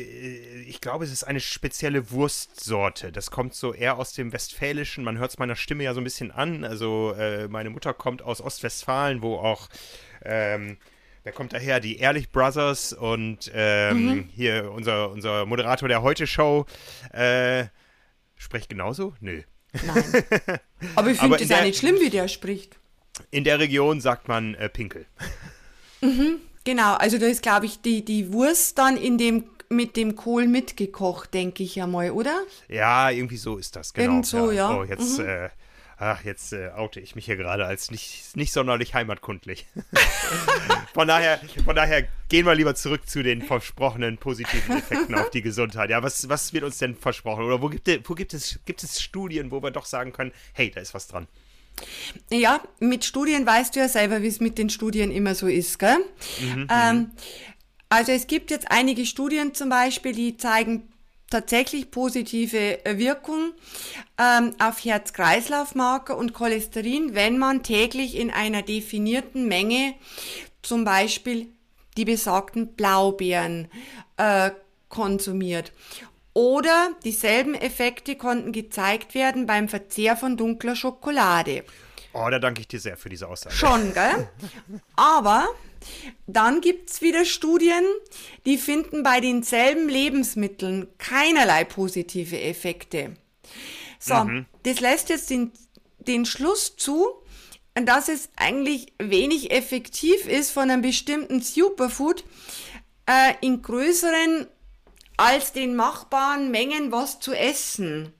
ich 0.62 0.80
glaube, 0.80 1.04
es 1.04 1.12
ist 1.12 1.24
eine 1.24 1.40
spezielle 1.40 2.10
Wurstsorte. 2.10 3.12
Das 3.12 3.30
kommt 3.30 3.54
so 3.54 3.74
eher 3.74 3.98
aus 3.98 4.14
dem 4.14 4.32
Westfälischen. 4.32 5.04
Man 5.04 5.18
hört 5.18 5.30
es 5.30 5.38
meiner 5.38 5.56
Stimme 5.56 5.84
ja 5.84 5.92
so 5.92 6.00
ein 6.00 6.04
bisschen 6.04 6.30
an. 6.30 6.64
Also, 6.64 7.12
äh, 7.12 7.46
meine 7.48 7.68
Mutter 7.68 7.92
kommt 7.92 8.22
aus 8.22 8.40
Ostwestfalen, 8.40 9.20
wo 9.20 9.36
auch, 9.36 9.68
ähm, 10.24 10.78
wer 11.22 11.32
kommt 11.32 11.52
daher? 11.52 11.80
Die 11.80 11.98
Ehrlich 11.98 12.30
Brothers 12.30 12.94
und 12.94 13.50
ähm, 13.52 14.06
mhm. 14.06 14.28
hier 14.34 14.72
unser, 14.72 15.10
unser 15.10 15.44
Moderator 15.44 15.88
der 15.88 16.00
Heute-Show. 16.00 16.64
Äh, 17.12 17.66
spricht 18.36 18.70
genauso? 18.70 19.14
Nö. 19.20 19.42
Nein. 19.84 20.04
Aber 20.94 21.10
ich 21.10 21.18
finde 21.18 21.36
es 21.36 21.48
ja 21.48 21.62
nicht 21.62 21.78
schlimm, 21.78 21.96
wie 22.00 22.10
der 22.10 22.28
spricht. 22.28 22.76
In 23.30 23.44
der 23.44 23.58
Region 23.58 24.00
sagt 24.00 24.28
man 24.28 24.54
äh, 24.54 24.68
Pinkel. 24.68 25.06
Mhm. 26.00 26.36
Genau, 26.64 26.94
also 26.94 27.18
da 27.18 27.26
ist, 27.26 27.42
glaube 27.42 27.66
ich, 27.66 27.80
die, 27.80 28.04
die 28.04 28.32
Wurst 28.32 28.78
dann 28.78 28.96
in 28.96 29.18
dem 29.18 29.44
mit 29.68 29.96
dem 29.96 30.14
Kohl 30.14 30.46
mitgekocht, 30.46 31.34
denke 31.34 31.62
ich 31.62 31.74
ja 31.74 31.86
mal, 31.86 32.10
oder? 32.12 32.42
Ja, 32.68 33.10
irgendwie 33.10 33.36
so 33.36 33.56
ist 33.56 33.74
das, 33.74 33.92
genau. 33.92 34.10
Irgend 34.10 34.26
so, 34.26 34.52
ja. 34.52 34.70
ja. 34.70 34.78
Oh, 34.78 34.84
jetzt, 34.84 35.18
mhm. 35.18 35.26
äh, 35.26 35.48
ach, 35.98 36.24
jetzt 36.24 36.52
äh, 36.52 36.70
oute 36.76 37.00
ich 37.00 37.14
mich 37.14 37.24
hier 37.24 37.36
gerade 37.36 37.64
als 37.64 37.90
nicht, 37.90 38.36
nicht 38.36 38.52
sonderlich 38.52 38.94
heimatkundlich. 38.94 39.66
von, 40.94 41.08
daher, 41.08 41.40
von 41.64 41.74
daher 41.74 42.06
gehen 42.28 42.46
wir 42.46 42.54
lieber 42.54 42.74
zurück 42.74 43.08
zu 43.08 43.22
den 43.22 43.42
versprochenen 43.42 44.18
positiven 44.18 44.76
Effekten 44.76 45.14
auf 45.14 45.30
die 45.30 45.42
Gesundheit. 45.42 45.90
Ja, 45.90 46.02
was, 46.02 46.28
was 46.28 46.52
wird 46.52 46.64
uns 46.64 46.78
denn 46.78 46.94
versprochen? 46.94 47.44
Oder 47.44 47.62
wo 47.62 47.68
gibt, 47.68 47.88
wo 48.08 48.14
gibt, 48.14 48.34
es, 48.34 48.60
gibt 48.66 48.82
es 48.82 49.00
Studien, 49.00 49.50
wo 49.50 49.62
wir 49.62 49.70
doch 49.70 49.86
sagen 49.86 50.12
können, 50.12 50.32
hey, 50.52 50.70
da 50.70 50.80
ist 50.80 50.94
was 50.94 51.08
dran? 51.08 51.26
Ja, 52.30 52.60
mit 52.80 53.04
Studien 53.04 53.44
weißt 53.44 53.76
du 53.76 53.80
ja 53.80 53.88
selber, 53.88 54.22
wie 54.22 54.28
es 54.28 54.40
mit 54.40 54.58
den 54.58 54.70
Studien 54.70 55.10
immer 55.10 55.34
so 55.34 55.46
ist, 55.46 55.78
gell? 55.78 55.98
Mhm, 56.40 56.68
ähm, 56.70 56.96
mhm. 56.96 57.10
also 57.88 58.12
es 58.12 58.26
gibt 58.26 58.50
jetzt 58.50 58.70
einige 58.70 59.04
Studien 59.04 59.54
zum 59.54 59.68
Beispiel, 59.68 60.12
die 60.12 60.36
zeigen 60.36 60.88
tatsächlich 61.30 61.90
positive 61.90 62.78
Wirkung 62.84 63.52
ähm, 64.18 64.54
auf 64.58 64.84
Herz-Kreislauf-Marker 64.84 66.16
und 66.16 66.32
Cholesterin, 66.32 67.14
wenn 67.14 67.38
man 67.38 67.62
täglich 67.62 68.16
in 68.16 68.30
einer 68.30 68.62
definierten 68.62 69.48
Menge 69.48 69.94
zum 70.62 70.84
Beispiel 70.84 71.48
die 71.96 72.04
besagten 72.04 72.74
Blaubeeren 72.74 73.68
äh, 74.16 74.50
konsumiert. 74.88 75.72
Oder 76.32 76.90
dieselben 77.04 77.54
Effekte 77.54 78.16
konnten 78.16 78.52
gezeigt 78.52 79.14
werden 79.14 79.46
beim 79.46 79.68
Verzehr 79.68 80.16
von 80.16 80.36
dunkler 80.36 80.76
Schokolade. 80.76 81.64
Oh, 82.12 82.28
da 82.30 82.38
danke 82.38 82.60
ich 82.60 82.68
dir 82.68 82.80
sehr 82.80 82.96
für 82.96 83.08
diese 83.08 83.26
Aussage. 83.28 83.54
Schon, 83.54 83.92
gell? 83.94 84.28
Aber 84.96 85.48
dann 86.26 86.60
gibt 86.60 86.90
es 86.90 87.02
wieder 87.02 87.24
Studien, 87.24 87.84
die 88.44 88.58
finden 88.58 89.02
bei 89.02 89.20
denselben 89.20 89.88
Lebensmitteln 89.88 90.88
keinerlei 90.98 91.64
positive 91.64 92.40
Effekte. 92.40 93.16
So, 93.98 94.14
mhm. 94.24 94.46
das 94.64 94.80
lässt 94.80 95.08
jetzt 95.08 95.30
den, 95.30 95.52
den 95.98 96.26
Schluss 96.26 96.76
zu, 96.76 97.08
dass 97.74 98.08
es 98.08 98.30
eigentlich 98.36 98.92
wenig 98.98 99.50
effektiv 99.50 100.26
ist, 100.26 100.50
von 100.50 100.70
einem 100.70 100.82
bestimmten 100.82 101.40
Superfood 101.40 102.24
äh, 103.06 103.34
in 103.40 103.62
größeren 103.62 104.46
als 105.16 105.52
den 105.52 105.76
machbaren 105.76 106.50
Mengen 106.50 106.92
was 106.92 107.20
zu 107.20 107.32
essen. 107.32 108.12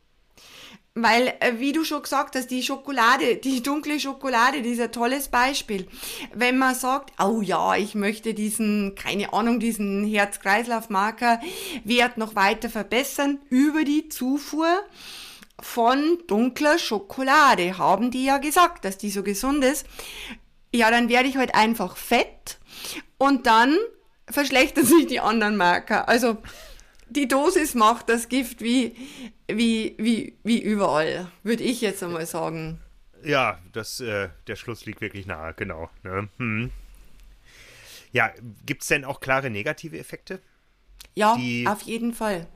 Weil, 0.99 1.35
äh, 1.41 1.59
wie 1.59 1.73
du 1.73 1.85
schon 1.85 2.03
gesagt 2.03 2.37
hast, 2.37 2.51
die 2.51 2.63
Schokolade, 2.63 3.37
die 3.37 3.63
dunkle 3.63 4.01
Schokolade, 4.01 4.63
die 4.63 4.71
ist 4.71 4.81
ein 4.81 4.91
tolles 4.91 5.29
Beispiel. 5.29 5.87
Wenn 6.33 6.57
man 6.57 6.75
sagt, 6.75 7.13
oh 7.23 7.43
ja, 7.43 7.77
ich 7.77 7.95
möchte 7.95 8.33
diesen, 8.33 8.95
keine 8.95 9.35
Ahnung, 9.35 9.61
diesen 9.61 10.07
Herz-Kreislauf-Marker 10.07 11.39
Wert 11.85 12.17
noch 12.17 12.35
weiter 12.35 12.71
verbessern 12.71 13.41
über 13.51 13.85
die 13.85 14.09
Zufuhr 14.09 14.69
von 15.61 16.17
dunkler 16.29 16.79
Schokolade, 16.79 17.77
haben 17.77 18.11
die 18.11 18.25
ja 18.25 18.39
gesagt, 18.39 18.87
dass 18.87 18.97
die 18.97 19.11
so 19.11 19.23
gesund 19.23 19.65
ist. 19.65 19.85
Ja, 20.75 20.91
dann 20.91 21.11
werde 21.11 21.29
ich 21.29 21.37
halt 21.37 21.55
einfach 21.55 21.99
fett 21.99 22.57
und 23.19 23.47
dann 23.47 23.77
verschlechtern 24.31 24.87
sich 24.87 25.09
die 25.09 25.21
anderen 25.21 25.59
Marker. 25.59 26.09
Also, 26.09 26.39
die 27.09 27.29
Dosis 27.29 27.75
macht 27.75 28.09
das 28.09 28.29
Gift 28.29 28.61
wie, 28.61 28.95
wie, 29.49 29.95
wie, 29.99 30.37
wie 30.43 30.61
überall, 30.61 31.31
würde 31.43 31.63
ich 31.63 31.81
jetzt 31.81 32.03
einmal 32.03 32.27
sagen. 32.27 32.81
Ja, 33.25 33.59
das, 33.73 34.01
äh, 34.01 34.29
der 34.47 34.57
Schluss 34.57 34.87
liegt 34.87 35.01
wirklich 35.01 35.27
nahe, 35.27 35.55
genau. 35.55 35.91
Ne? 36.03 36.29
Hm. 36.39 36.71
Ja, 38.13 38.33
gibt 38.65 38.83
es 38.83 38.89
denn 38.89 39.05
auch 39.05 39.21
klare 39.21 39.51
negative 39.51 39.99
Effekte? 39.99 40.41
Ja, 41.15 41.33
auf 41.67 41.83
jeden 41.83 42.13
Fall. 42.13 42.47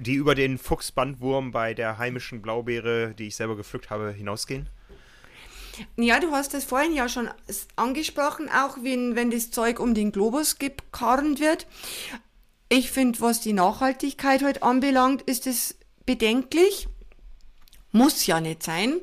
Die 0.00 0.14
über 0.14 0.34
den 0.34 0.58
Fuchsbandwurm 0.58 1.52
bei 1.52 1.74
der 1.74 1.98
heimischen 1.98 2.42
Blaubeere, 2.42 3.14
die 3.14 3.28
ich 3.28 3.36
selber 3.36 3.56
gepflückt 3.56 3.90
habe, 3.90 4.10
hinausgehen? 4.10 4.68
Ja, 5.96 6.20
du 6.20 6.32
hast 6.32 6.54
es 6.54 6.64
vorhin 6.64 6.94
ja 6.94 7.08
schon 7.08 7.28
angesprochen, 7.76 8.48
auch 8.48 8.78
wenn, 8.82 9.16
wenn 9.16 9.30
das 9.30 9.50
Zeug 9.50 9.80
um 9.80 9.94
den 9.94 10.12
Globus 10.12 10.58
gekarrt 10.58 11.40
wird. 11.40 11.66
Ich 12.68 12.90
finde, 12.90 13.20
was 13.20 13.40
die 13.40 13.52
Nachhaltigkeit 13.52 14.42
heute 14.42 14.62
anbelangt, 14.62 15.22
ist 15.22 15.46
es 15.46 15.76
bedenklich. 16.06 16.88
Muss 17.90 18.26
ja 18.26 18.40
nicht 18.40 18.62
sein. 18.62 18.94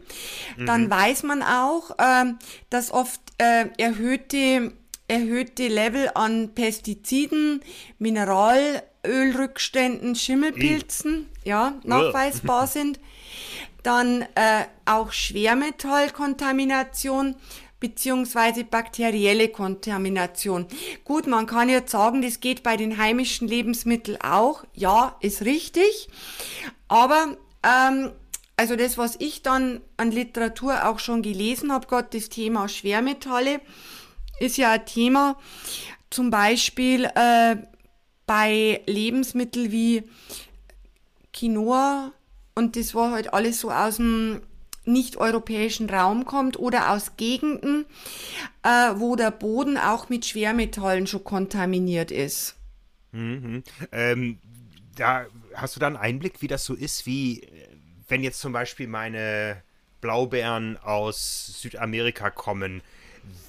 Mhm. 0.58 0.66
Dann 0.66 0.90
weiß 0.90 1.24
man 1.24 1.44
auch, 1.44 1.92
äh, 2.00 2.34
dass 2.70 2.92
oft 2.92 3.22
äh, 3.38 3.68
erhöhte 3.78 4.74
erhöhte 5.10 5.68
Level 5.68 6.10
an 6.14 6.54
Pestiziden, 6.54 7.62
Mineralölrückständen, 7.98 10.16
Schimmelpilzen, 10.16 11.28
ja, 11.44 11.74
nachweisbar 11.84 12.68
sind. 12.68 13.00
Dann 13.84 14.22
äh, 14.36 14.66
auch 14.86 15.12
Schwermetallkontamination 15.12 17.36
beziehungsweise 17.80 18.64
bakterielle 18.64 19.50
Kontamination. 19.50 20.68
Gut, 21.06 21.28
man 21.28 21.46
kann 21.46 21.70
jetzt 21.70 21.92
sagen, 21.92 22.22
das 22.22 22.42
geht 22.42 22.64
bei 22.64 22.78
den 22.78 22.98
heimischen 22.98 23.48
Lebensmitteln 23.48 24.20
auch. 24.22 24.64
Ja, 24.74 25.16
ist 25.22 25.44
richtig. 25.44 26.10
Aber 26.88 27.38
ähm, 27.64 28.12
also 28.58 28.76
das, 28.76 28.98
was 28.98 29.16
ich 29.20 29.42
dann 29.42 29.80
an 29.96 30.12
Literatur 30.12 30.88
auch 30.88 31.00
schon 31.00 31.22
gelesen 31.22 31.72
habe, 31.72 31.88
Gott, 31.88 32.14
das 32.14 32.28
Thema 32.28 32.68
Schwermetalle, 32.68 33.62
ist 34.42 34.58
ja 34.58 34.72
ein 34.72 34.86
Thema, 34.86 35.38
zum 36.10 36.30
Beispiel 36.30 37.06
äh, 37.06 37.56
bei 38.26 38.82
Lebensmitteln 38.86 39.72
wie 39.72 40.04
Quinoa 41.32 42.12
und 42.60 42.76
das 42.76 42.94
war 42.94 43.12
halt 43.12 43.34
alles 43.34 43.62
so 43.62 43.72
aus 43.72 43.96
dem 43.96 44.42
nicht-europäischen 44.84 45.90
Raum 45.90 46.26
kommt 46.26 46.60
oder 46.60 46.92
aus 46.92 47.16
Gegenden, 47.16 47.86
äh, 48.64 48.92
wo 48.96 49.16
der 49.16 49.32
Boden 49.32 49.78
auch 49.78 50.10
mit 50.10 50.26
Schwermetallen 50.26 51.08
schon 51.08 51.24
kontaminiert 51.24 52.12
ist. 52.12 52.56
Mhm. 53.14 53.64
Ähm, 53.94 54.40
da 54.96 55.26
hast 55.54 55.76
du 55.76 55.80
da 55.80 55.88
einen 55.88 55.96
Einblick, 55.96 56.42
wie 56.42 56.48
das 56.48 56.66
so 56.66 56.74
ist, 56.74 57.06
wie 57.06 57.48
wenn 58.10 58.24
jetzt 58.24 58.42
zum 58.42 58.52
Beispiel 58.52 58.88
meine 58.88 59.64
Blaubeeren 60.02 60.78
aus 60.78 61.62
Südamerika 61.62 62.30
kommen, 62.30 62.82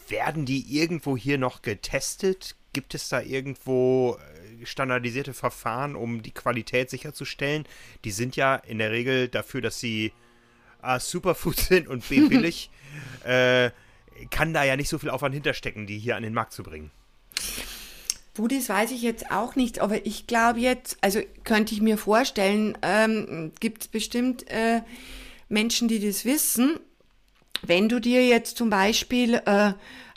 werden 0.09 0.47
die 0.47 0.77
irgendwo 0.77 1.17
hier 1.17 1.39
noch 1.39 1.63
getestet? 1.63 2.57
Gibt 2.73 2.95
es 2.95 3.09
da 3.09 3.21
irgendwo 3.21 4.19
äh, 4.63 4.67
standardisierte 4.67 5.35
Verfahren, 5.35 5.97
um 5.97 6.23
die 6.23 6.33
Qualität 6.33 6.91
sicherzustellen? 6.91 7.67
Die 8.05 8.11
sind 8.11 8.37
ja 8.37 8.57
in 8.57 8.79
der 8.79 8.91
Regel 8.91 9.29
dafür, 9.29 9.61
dass 9.61 9.81
sie 9.81 10.13
A, 10.83 11.01
Superfood 11.01 11.57
sind 11.61 11.89
und 11.89 12.09
B, 12.09 12.21
billig. 12.29 12.71
äh, 13.25 13.71
kann 14.31 14.53
da 14.53 14.65
ja 14.65 14.77
nicht 14.77 14.89
so 14.89 14.99
viel 14.99 15.11
Aufwand 15.11 15.35
hinterstecken, 15.35 15.87
die 15.87 15.99
hier 15.99 16.17
an 16.17 16.23
den 16.23 16.35
Markt 16.35 16.53
zu 16.53 16.63
bringen. 16.63 16.91
Puh, 18.35 18.49
das 18.49 18.69
weiß 18.69 18.93
ich 18.93 19.03
jetzt 19.03 19.31
auch 19.31 19.57
nicht, 19.57 19.81
aber 19.81 20.07
ich 20.07 20.27
glaube 20.27 20.61
jetzt, 20.61 20.99
also 21.01 21.21
könnte 21.45 21.75
ich 21.75 21.81
mir 21.81 21.99
vorstellen, 21.99 22.79
ähm, 22.83 23.53
gibt 23.61 23.83
es 23.83 23.89
bestimmt 23.89 24.49
äh, 24.49 24.83
Menschen, 25.49 25.89
die 25.89 26.01
das 26.01 26.25
wissen. 26.25 26.79
Wenn 27.63 27.89
du 27.89 28.01
dir 28.01 28.27
jetzt 28.27 28.57
zum 28.57 28.71
Beispiel 28.71 29.35
äh, 29.35 29.73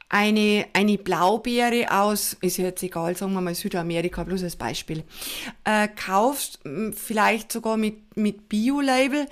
eine, 0.10 0.66
eine 0.74 0.98
Blaubeere 0.98 1.88
aus, 1.90 2.38
ist 2.42 2.58
jetzt 2.58 2.84
egal, 2.84 3.16
sagen 3.16 3.34
wir 3.34 3.42
mal 3.42 3.56
Südamerika, 3.56 4.24
bloß 4.24 4.44
als 4.44 4.56
Beispiel, 4.56 5.04
äh, 5.64 5.88
kaufst, 5.88 6.60
vielleicht 6.94 7.52
sogar 7.52 7.78
mit, 7.78 8.16
mit 8.16 8.48
Bio-Label, 8.48 9.28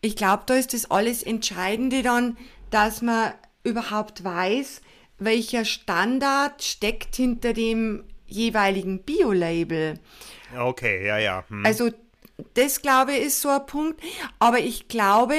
ich 0.00 0.16
glaube, 0.16 0.42
da 0.46 0.54
ist 0.54 0.74
das 0.74 0.90
alles 0.90 1.22
Entscheidende 1.22 2.02
dann, 2.02 2.36
dass 2.70 3.02
man 3.02 3.32
überhaupt 3.62 4.24
weiß, 4.24 4.82
welcher 5.18 5.64
Standard 5.64 6.62
steckt 6.62 7.16
hinter 7.16 7.52
dem 7.52 8.04
jeweiligen 8.26 9.02
Bio-Label. 9.02 9.98
Okay, 10.58 11.06
ja, 11.06 11.18
ja. 11.18 11.44
Hm. 11.48 11.64
Also 11.64 11.90
das 12.54 12.82
glaube 12.82 13.12
ich 13.12 13.26
ist 13.26 13.40
so 13.40 13.48
ein 13.48 13.64
Punkt. 13.66 14.00
Aber 14.38 14.58
ich 14.58 14.88
glaube, 14.88 15.36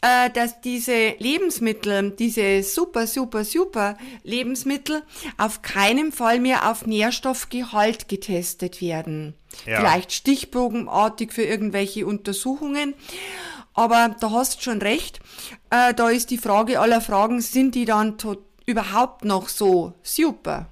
äh, 0.00 0.30
dass 0.30 0.60
diese 0.60 1.14
Lebensmittel, 1.18 2.12
diese 2.12 2.62
super, 2.62 3.06
super, 3.06 3.44
super 3.44 3.98
Lebensmittel 4.22 5.02
auf 5.36 5.62
keinen 5.62 6.12
Fall 6.12 6.38
mehr 6.38 6.70
auf 6.70 6.86
Nährstoffgehalt 6.86 8.08
getestet 8.08 8.80
werden. 8.80 9.34
Ja. 9.66 9.80
Vielleicht 9.80 10.12
stichprobenartig 10.12 11.32
für 11.32 11.42
irgendwelche 11.42 12.06
Untersuchungen. 12.06 12.94
Aber 13.74 14.16
da 14.20 14.30
hast 14.30 14.58
du 14.58 14.62
schon 14.62 14.82
recht. 14.82 15.20
Äh, 15.70 15.94
da 15.94 16.08
ist 16.10 16.30
die 16.30 16.38
Frage 16.38 16.80
aller 16.80 17.00
Fragen, 17.00 17.40
sind 17.40 17.74
die 17.74 17.84
dann 17.84 18.16
überhaupt 18.66 19.24
noch 19.24 19.48
so 19.48 19.94
super? 20.02 20.68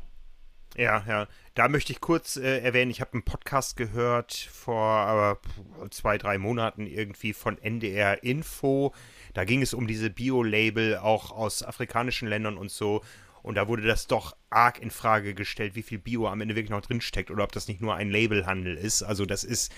Ja, 0.77 1.03
ja. 1.09 1.27
Da 1.55 1.69
möchte 1.69 1.91
ich 1.91 2.03
kurz 2.03 2.37
äh, 2.37 2.59
erwähnen, 2.59 2.91
ich 2.91 3.01
habe 3.01 3.15
einen 3.15 3.23
Podcast 3.23 3.79
gehört 3.79 4.35
vor 4.35 5.39
äh, 5.83 5.89
zwei, 5.89 6.19
drei 6.19 6.37
Monaten 6.37 6.87
irgendwie 6.87 7.33
von 7.33 7.57
NDR 7.57 8.23
Info. 8.23 8.93
Da 9.37 9.45
ging 9.45 9.61
es 9.61 9.75
um 9.75 9.87
diese 9.87 10.09
Bio-Label 10.09 10.97
auch 10.97 11.31
aus 11.31 11.63
afrikanischen 11.63 12.27
Ländern 12.27 12.57
und 12.57 12.71
so. 12.71 13.03
Und 13.43 13.57
da 13.57 13.69
wurde 13.69 13.83
das 13.83 14.07
doch 14.07 14.35
arg 14.49 14.81
in 14.81 14.91
Frage 14.91 15.35
gestellt, 15.35 15.75
wie 15.75 15.83
viel 15.83 15.99
Bio 15.99 16.27
am 16.27 16.41
Ende 16.41 16.57
wirklich 16.57 16.71
noch 16.71 16.81
drinsteckt 16.81 17.31
oder 17.31 17.45
ob 17.45 17.53
das 17.53 17.69
nicht 17.69 17.83
nur 17.83 17.95
ein 17.95 18.11
Labelhandel 18.11 18.75
ist. 18.79 19.03
Also 19.03 19.27
das 19.27 19.45
ist 19.45 19.75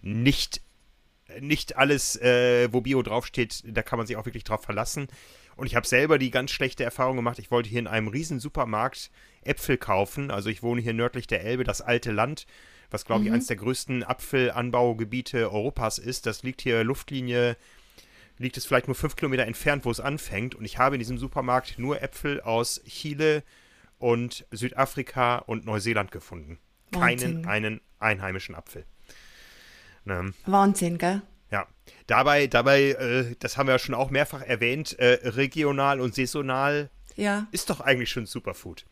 nicht, 0.00 0.62
nicht 1.40 1.76
alles, 1.76 2.14
äh, 2.22 2.72
wo 2.72 2.82
Bio 2.82 3.02
draufsteht, 3.02 3.64
da 3.66 3.82
kann 3.82 3.96
man 3.96 4.06
sich 4.06 4.16
auch 4.16 4.26
wirklich 4.26 4.44
drauf 4.44 4.62
verlassen. 4.62 5.08
Und 5.56 5.66
ich 5.66 5.74
habe 5.74 5.88
selber 5.88 6.16
die 6.16 6.30
ganz 6.30 6.52
schlechte 6.52 6.84
Erfahrung 6.84 7.16
gemacht. 7.16 7.40
Ich 7.40 7.50
wollte 7.50 7.68
hier 7.68 7.80
in 7.80 7.88
einem 7.88 8.06
riesen 8.06 8.38
Supermarkt 8.38 9.10
Äpfel 9.42 9.76
kaufen. 9.76 10.30
Also 10.30 10.50
ich 10.50 10.62
wohne 10.62 10.82
hier 10.82 10.94
nördlich 10.94 11.26
der 11.26 11.42
Elbe, 11.42 11.64
das 11.64 11.80
alte 11.80 12.12
Land, 12.12 12.46
was 12.92 13.04
glaube 13.04 13.22
ich 13.22 13.28
mhm. 13.30 13.34
eines 13.34 13.48
der 13.48 13.56
größten 13.56 14.04
Apfelanbaugebiete 14.04 15.50
Europas 15.50 15.98
ist. 15.98 16.26
Das 16.26 16.44
liegt 16.44 16.60
hier 16.60 16.84
Luftlinie, 16.84 17.56
liegt 18.40 18.56
es 18.56 18.64
vielleicht 18.64 18.88
nur 18.88 18.94
fünf 18.94 19.16
Kilometer 19.16 19.46
entfernt, 19.46 19.84
wo 19.84 19.90
es 19.90 20.00
anfängt. 20.00 20.54
Und 20.54 20.64
ich 20.64 20.78
habe 20.78 20.96
in 20.96 20.98
diesem 20.98 21.18
Supermarkt 21.18 21.78
nur 21.78 22.02
Äpfel 22.02 22.40
aus 22.40 22.82
Chile 22.88 23.44
und 23.98 24.46
Südafrika 24.50 25.36
und 25.36 25.66
Neuseeland 25.66 26.10
gefunden. 26.10 26.58
Wahnsinn. 26.90 27.42
Keinen 27.42 27.46
einen 27.46 27.80
einheimischen 27.98 28.54
Apfel. 28.54 28.86
Ne? 30.06 30.32
Wahnsinn, 30.46 30.96
gell? 30.96 31.20
Ja, 31.50 31.66
dabei, 32.06 32.46
dabei, 32.46 32.92
äh, 32.92 33.36
das 33.38 33.58
haben 33.58 33.66
wir 33.66 33.74
ja 33.74 33.78
schon 33.78 33.94
auch 33.94 34.10
mehrfach 34.10 34.40
erwähnt, 34.40 34.98
äh, 34.98 35.18
regional 35.28 36.00
und 36.00 36.14
saisonal 36.14 36.90
ja. 37.16 37.46
ist 37.52 37.68
doch 37.68 37.80
eigentlich 37.80 38.10
schon 38.10 38.24
Superfood. 38.24 38.86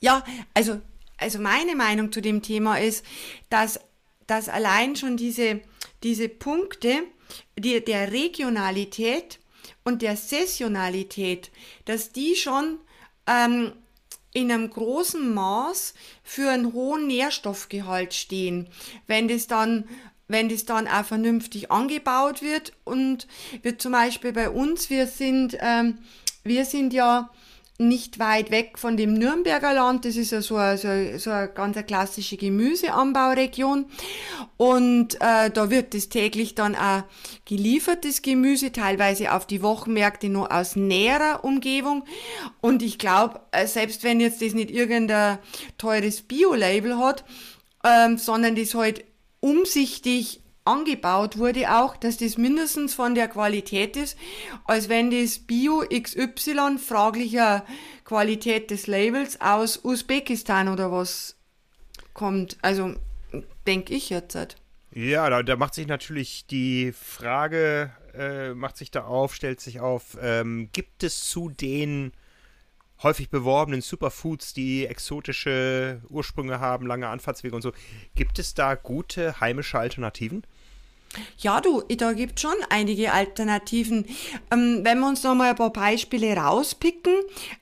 Ja, 0.00 0.22
also, 0.54 0.80
also 1.16 1.40
meine 1.40 1.74
Meinung 1.74 2.12
zu 2.12 2.20
dem 2.20 2.40
Thema 2.40 2.78
ist, 2.78 3.04
dass, 3.48 3.80
dass 4.28 4.48
allein 4.48 4.94
schon 4.94 5.16
diese, 5.16 5.60
diese 6.04 6.28
Punkte 6.28 7.02
die, 7.56 7.84
der 7.84 8.12
Regionalität 8.12 9.38
und 9.84 10.02
der 10.02 10.16
Saisonalität, 10.16 11.50
dass 11.84 12.12
die 12.12 12.36
schon 12.36 12.78
ähm, 13.26 13.72
in 14.32 14.52
einem 14.52 14.70
großen 14.70 15.34
Maß 15.34 15.94
für 16.22 16.50
einen 16.50 16.72
hohen 16.72 17.06
Nährstoffgehalt 17.06 18.14
stehen. 18.14 18.68
Wenn 19.06 19.28
das 19.28 19.46
dann 19.46 19.84
wenn 20.28 20.50
das 20.50 20.66
dann 20.66 20.86
auch 20.86 21.06
vernünftig 21.06 21.70
angebaut 21.70 22.42
wird 22.42 22.74
und 22.84 23.26
wird 23.62 23.80
zum 23.80 23.92
Beispiel 23.92 24.32
bei 24.32 24.50
uns, 24.50 24.90
wir 24.90 25.06
sind, 25.06 25.56
ähm, 25.60 25.98
wir 26.44 26.66
sind 26.66 26.92
ja 26.92 27.30
nicht 27.80 28.18
weit 28.18 28.50
weg 28.50 28.76
von 28.76 28.96
dem 28.96 29.14
Nürnberger 29.14 29.72
Land. 29.72 30.04
Das 30.04 30.16
ist 30.16 30.32
ja 30.32 30.42
so 30.42 30.56
eine, 30.56 30.76
so 30.76 30.88
eine, 30.88 31.18
so 31.20 31.30
eine 31.30 31.48
ganz 31.48 31.76
klassische 31.86 32.36
Gemüseanbauregion. 32.36 33.86
Und 34.56 35.14
äh, 35.20 35.50
da 35.50 35.70
wird 35.70 35.94
das 35.94 36.08
täglich 36.08 36.56
dann 36.56 36.74
auch 36.74 37.04
geliefert, 37.44 38.04
das 38.04 38.22
Gemüse, 38.22 38.72
teilweise 38.72 39.32
auf 39.32 39.46
die 39.46 39.62
Wochenmärkte 39.62 40.28
nur 40.28 40.50
aus 40.52 40.74
näherer 40.74 41.44
Umgebung. 41.44 42.04
Und 42.60 42.82
ich 42.82 42.98
glaube, 42.98 43.40
äh, 43.52 43.68
selbst 43.68 44.02
wenn 44.02 44.18
jetzt 44.18 44.42
das 44.42 44.54
nicht 44.54 44.72
irgendein 44.72 45.38
teures 45.78 46.22
Bio-Label 46.22 46.98
hat, 46.98 47.24
ähm, 47.84 48.18
sondern 48.18 48.56
das 48.56 48.74
halt 48.74 49.04
umsichtig 49.38 50.40
angebaut 50.68 51.38
wurde 51.38 51.74
auch, 51.74 51.96
dass 51.96 52.18
das 52.18 52.38
mindestens 52.38 52.94
von 52.94 53.14
der 53.14 53.28
Qualität 53.28 53.96
ist, 53.96 54.16
als 54.64 54.88
wenn 54.88 55.10
das 55.10 55.38
Bio 55.38 55.82
XY 55.88 56.78
fraglicher 56.78 57.64
Qualität 58.04 58.70
des 58.70 58.86
Labels 58.86 59.40
aus 59.40 59.84
Usbekistan 59.84 60.68
oder 60.68 60.92
was 60.92 61.36
kommt. 62.14 62.58
Also 62.62 62.94
denke 63.66 63.94
ich 63.94 64.10
jetzt. 64.10 64.34
Halt. 64.34 64.56
Ja, 64.92 65.28
da, 65.28 65.42
da, 65.42 65.56
macht 65.56 65.74
sich 65.74 65.86
natürlich 65.86 66.46
die 66.46 66.92
Frage, 66.92 67.92
äh, 68.14 68.54
macht 68.54 68.76
sich 68.76 68.90
da 68.90 69.04
auf, 69.04 69.34
stellt 69.34 69.60
sich 69.60 69.80
auf, 69.80 70.16
ähm, 70.20 70.70
gibt 70.72 71.02
es 71.02 71.28
zu 71.28 71.50
den 71.50 72.12
häufig 73.02 73.30
beworbenen 73.30 73.80
Superfoods, 73.80 74.54
die 74.54 74.86
exotische 74.86 76.02
Ursprünge 76.08 76.60
haben, 76.60 76.86
lange 76.86 77.08
Anfahrtswege 77.08 77.54
und 77.54 77.62
so, 77.62 77.72
gibt 78.14 78.38
es 78.38 78.54
da 78.54 78.74
gute 78.74 79.40
heimische 79.40 79.78
Alternativen? 79.78 80.42
Ja, 81.38 81.60
du, 81.60 81.82
da 81.82 82.12
gibt 82.12 82.40
schon 82.40 82.54
einige 82.68 83.12
Alternativen. 83.12 84.06
Ähm, 84.50 84.80
wenn 84.82 85.00
wir 85.00 85.08
uns 85.08 85.22
noch 85.22 85.34
mal 85.34 85.50
ein 85.50 85.56
paar 85.56 85.72
Beispiele 85.72 86.36
rauspicken, 86.36 87.14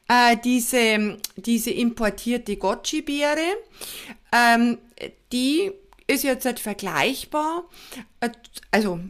äh, 0.09 0.37
diese, 0.45 1.19
diese 1.37 1.71
importierte 1.71 2.57
Goji-Beere, 2.57 3.57
ähm, 4.33 4.79
die 5.33 5.73
ist 6.07 6.25
jetzt 6.25 6.45
nicht 6.45 6.61
vergleichbar. 6.61 7.65
Äh, 8.21 8.31
also 8.71 9.01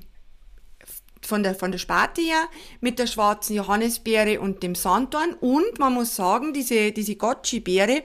von 1.26 1.42
der, 1.42 1.54
von 1.54 1.72
der 1.72 1.78
Sparte 1.78 2.20
her 2.20 2.48
mit 2.80 2.98
der 2.98 3.06
schwarzen 3.06 3.56
Johannisbeere 3.56 4.40
und 4.40 4.62
dem 4.62 4.74
Sanddorn. 4.74 5.34
Und 5.40 5.78
man 5.78 5.94
muss 5.94 6.16
sagen, 6.16 6.52
diese, 6.52 6.92
diese 6.92 7.16
Gotchi-Beere, 7.16 8.02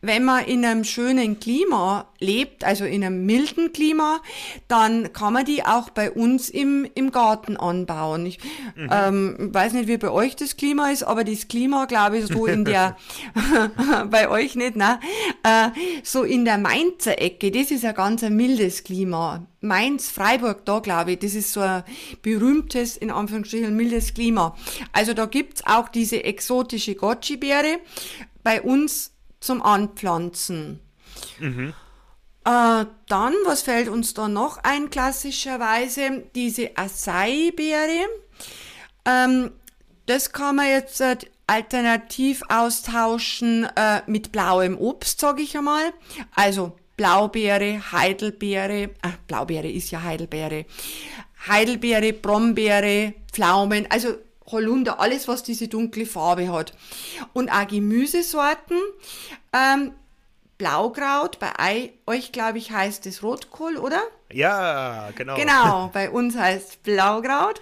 wenn 0.00 0.24
man 0.24 0.44
in 0.44 0.64
einem 0.64 0.84
schönen 0.84 1.38
Klima 1.38 2.06
lebt, 2.18 2.64
also 2.64 2.84
in 2.84 3.04
einem 3.04 3.26
milden 3.26 3.72
Klima, 3.72 4.20
dann 4.68 5.12
kann 5.12 5.32
man 5.32 5.44
die 5.44 5.64
auch 5.64 5.90
bei 5.90 6.10
uns 6.10 6.48
im, 6.48 6.86
im 6.94 7.12
Garten 7.12 7.56
anbauen. 7.56 8.26
Ich 8.26 8.38
mhm. 8.74 8.88
ähm, 8.90 9.50
weiß 9.52 9.72
nicht, 9.74 9.88
wie 9.88 9.98
bei 9.98 10.10
euch 10.10 10.36
das 10.36 10.56
Klima 10.56 10.90
ist, 10.90 11.02
aber 11.02 11.24
das 11.24 11.48
Klima, 11.48 11.84
glaube 11.86 12.18
ich, 12.18 12.26
so 12.26 12.46
in 12.46 12.64
der, 12.64 12.96
bei 14.10 14.28
euch 14.28 14.56
nicht, 14.56 14.76
ne? 14.76 15.00
Äh, 15.42 15.70
so 16.02 16.22
in 16.22 16.44
der 16.44 16.58
Mainzer 16.58 17.20
Ecke, 17.20 17.50
das 17.50 17.70
ist 17.70 17.84
ein 17.84 17.94
ganz 17.94 18.22
ein 18.22 18.36
mildes 18.36 18.84
Klima. 18.84 19.46
Mainz, 19.66 20.10
Freiburg, 20.10 20.64
da 20.64 20.80
glaube 20.80 21.12
ich, 21.12 21.18
das 21.18 21.34
ist 21.34 21.52
so 21.52 21.60
ein 21.60 21.84
berühmtes, 22.22 22.96
in 22.96 23.10
Anführungsstrichen, 23.10 23.74
mildes 23.76 24.14
Klima. 24.14 24.56
Also 24.92 25.14
da 25.14 25.26
gibt's 25.26 25.64
auch 25.66 25.88
diese 25.88 26.24
exotische 26.24 26.94
Goji-Beere 26.94 27.78
bei 28.42 28.62
uns 28.62 29.12
zum 29.40 29.62
Anpflanzen. 29.62 30.80
Mhm. 31.38 31.74
Äh, 32.44 32.86
dann, 33.08 33.34
was 33.44 33.62
fällt 33.62 33.88
uns 33.88 34.14
da 34.14 34.28
noch 34.28 34.58
ein 34.62 34.88
klassischerweise? 34.90 36.24
Diese 36.34 36.76
Acai-Beere. 36.76 38.06
Ähm, 39.04 39.50
das 40.06 40.32
kann 40.32 40.56
man 40.56 40.66
jetzt 40.66 41.00
äh, 41.00 41.16
alternativ 41.48 42.42
austauschen 42.48 43.64
äh, 43.76 44.02
mit 44.06 44.32
blauem 44.32 44.78
Obst, 44.78 45.20
sage 45.20 45.42
ich 45.42 45.56
einmal. 45.56 45.92
Also 46.34 46.76
Blaubeere, 46.96 47.80
Heidelbeere, 47.92 48.82
äh, 48.84 48.88
Blaubeere 49.26 49.70
ist 49.70 49.90
ja 49.90 50.02
Heidelbeere, 50.02 50.64
Heidelbeere, 51.46 52.12
Brombeere, 52.12 53.14
Pflaumen, 53.32 53.86
also 53.90 54.14
Holunder, 54.50 55.00
alles, 55.00 55.28
was 55.28 55.42
diese 55.42 55.68
dunkle 55.68 56.06
Farbe 56.06 56.52
hat. 56.52 56.72
Und 57.32 57.50
auch 57.50 57.66
Gemüsesorten. 57.66 58.78
Ähm, 59.52 59.92
Blaukraut, 60.58 61.38
bei 61.38 61.92
euch, 62.06 62.32
glaube 62.32 62.56
ich, 62.56 62.70
heißt 62.70 63.04
es 63.06 63.22
Rotkohl, 63.22 63.76
oder? 63.76 64.00
Ja, 64.32 65.10
genau. 65.14 65.36
Genau, 65.36 65.90
bei 65.92 66.08
uns 66.10 66.36
heißt 66.36 66.82
Blaukraut. 66.82 67.60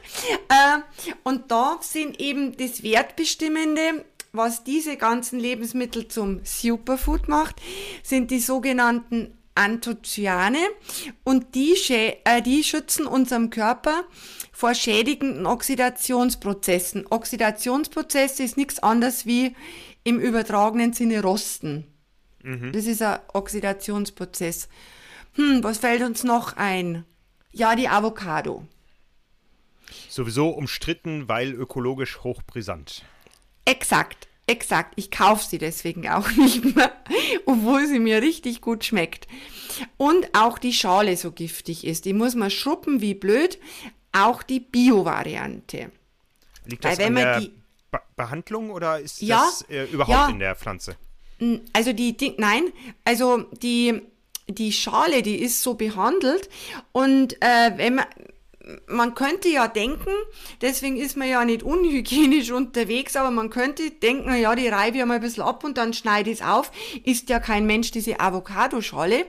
Äh, 0.49 0.79
und 1.25 1.51
da 1.51 1.79
sind 1.81 2.20
eben 2.20 2.57
das 2.57 2.85
Wertbestimmende, 2.85 4.05
was 4.35 4.64
diese 4.64 4.97
ganzen 4.97 5.38
Lebensmittel 5.38 6.09
zum 6.09 6.40
Superfood 6.44 7.29
macht, 7.29 7.62
sind 8.03 8.31
die 8.31 8.40
sogenannten 8.40 9.38
Anthocyane 9.55 10.59
und 11.23 11.55
die, 11.55 11.77
äh, 11.88 12.42
die 12.42 12.64
schützen 12.64 13.07
unserem 13.07 13.51
Körper 13.51 14.03
vor 14.53 14.75
schädigenden 14.75 15.47
Oxidationsprozessen. 15.47 17.07
Oxidationsprozesse 17.09 18.42
ist 18.42 18.57
nichts 18.57 18.81
anderes 18.81 19.27
wie 19.27 19.55
im 20.03 20.18
übertragenen 20.18 20.92
Sinne 20.92 21.23
Rosten. 21.23 21.87
Mhm. 22.42 22.73
Das 22.73 22.87
ist 22.87 23.03
ein 23.03 23.20
Oxidationsprozess. 23.33 24.68
Hm, 25.35 25.62
was 25.62 25.79
fällt 25.79 26.03
uns 26.03 26.25
noch 26.25 26.57
ein? 26.57 27.05
Ja, 27.53 27.77
die 27.77 27.88
Avocado. 27.88 28.66
Sowieso 30.09 30.49
umstritten, 30.49 31.29
weil 31.29 31.53
ökologisch 31.53 32.25
hochbrisant. 32.25 33.05
Exakt, 33.64 34.29
exakt. 34.46 34.94
Ich 34.96 35.11
kaufe 35.11 35.44
sie 35.46 35.59
deswegen 35.59 36.09
auch 36.09 36.31
nicht 36.37 36.77
mehr, 36.77 36.92
obwohl 37.46 37.87
sie 37.87 37.98
mir 37.98 38.22
richtig 38.22 38.61
gut 38.61 38.85
schmeckt. 38.85 39.27
Und 39.96 40.29
auch 40.35 40.59
die 40.59 40.72
Schale 40.72 41.16
so 41.16 41.33
giftig 41.33 41.87
ist. 41.87 42.05
Die 42.05 42.12
muss 42.12 42.35
man 42.35 42.50
schruppen 42.50 43.00
wie 43.00 43.14
blöd. 43.14 43.59
Auch 44.12 44.42
die 44.42 44.61
Bio-Variante. 44.61 45.90
Liegt 46.66 46.85
das 46.85 46.98
Weil, 46.98 47.07
an 47.07 47.14
der 47.16 47.40
Be 47.90 48.00
Behandlung 48.16 48.70
oder 48.70 48.98
ist 49.00 49.22
ja, 49.22 49.44
das 49.44 49.62
äh, 49.68 49.85
überhaupt 49.85 50.11
ja, 50.11 50.29
in 50.29 50.38
der 50.38 50.57
Pflanze? 50.57 50.96
Also 51.72 51.92
die, 51.92 52.16
die 52.16 52.35
nein, 52.38 52.72
also 53.05 53.44
die, 53.53 54.03
die 54.48 54.72
Schale, 54.72 55.22
die 55.22 55.37
ist 55.37 55.62
so 55.62 55.74
behandelt 55.74 56.48
und 56.92 57.35
äh, 57.42 57.72
wenn 57.77 57.96
man, 57.96 58.07
man 58.87 59.14
könnte 59.14 59.48
ja 59.48 59.68
denken, 59.68 60.11
deswegen 60.61 60.96
ist 60.96 61.16
man 61.16 61.29
ja 61.29 61.44
nicht 61.44 61.62
unhygienisch 61.62 62.50
unterwegs, 62.50 63.16
aber 63.16 63.31
man 63.31 63.50
könnte 63.50 63.90
denken, 63.90 64.35
ja, 64.35 64.55
die 64.55 64.68
reibe 64.68 64.98
ich 64.98 65.05
mal 65.05 65.16
ein 65.16 65.20
bisschen 65.20 65.42
ab 65.42 65.64
und 65.64 65.77
dann 65.77 65.92
schneide 65.92 66.31
ich 66.31 66.40
es 66.40 66.46
auf. 66.46 66.70
Ist 67.05 67.29
ja 67.29 67.40
kein 67.40 67.66
Mensch 67.66 67.90
diese 67.90 68.20
Avocadoschale. 68.20 69.27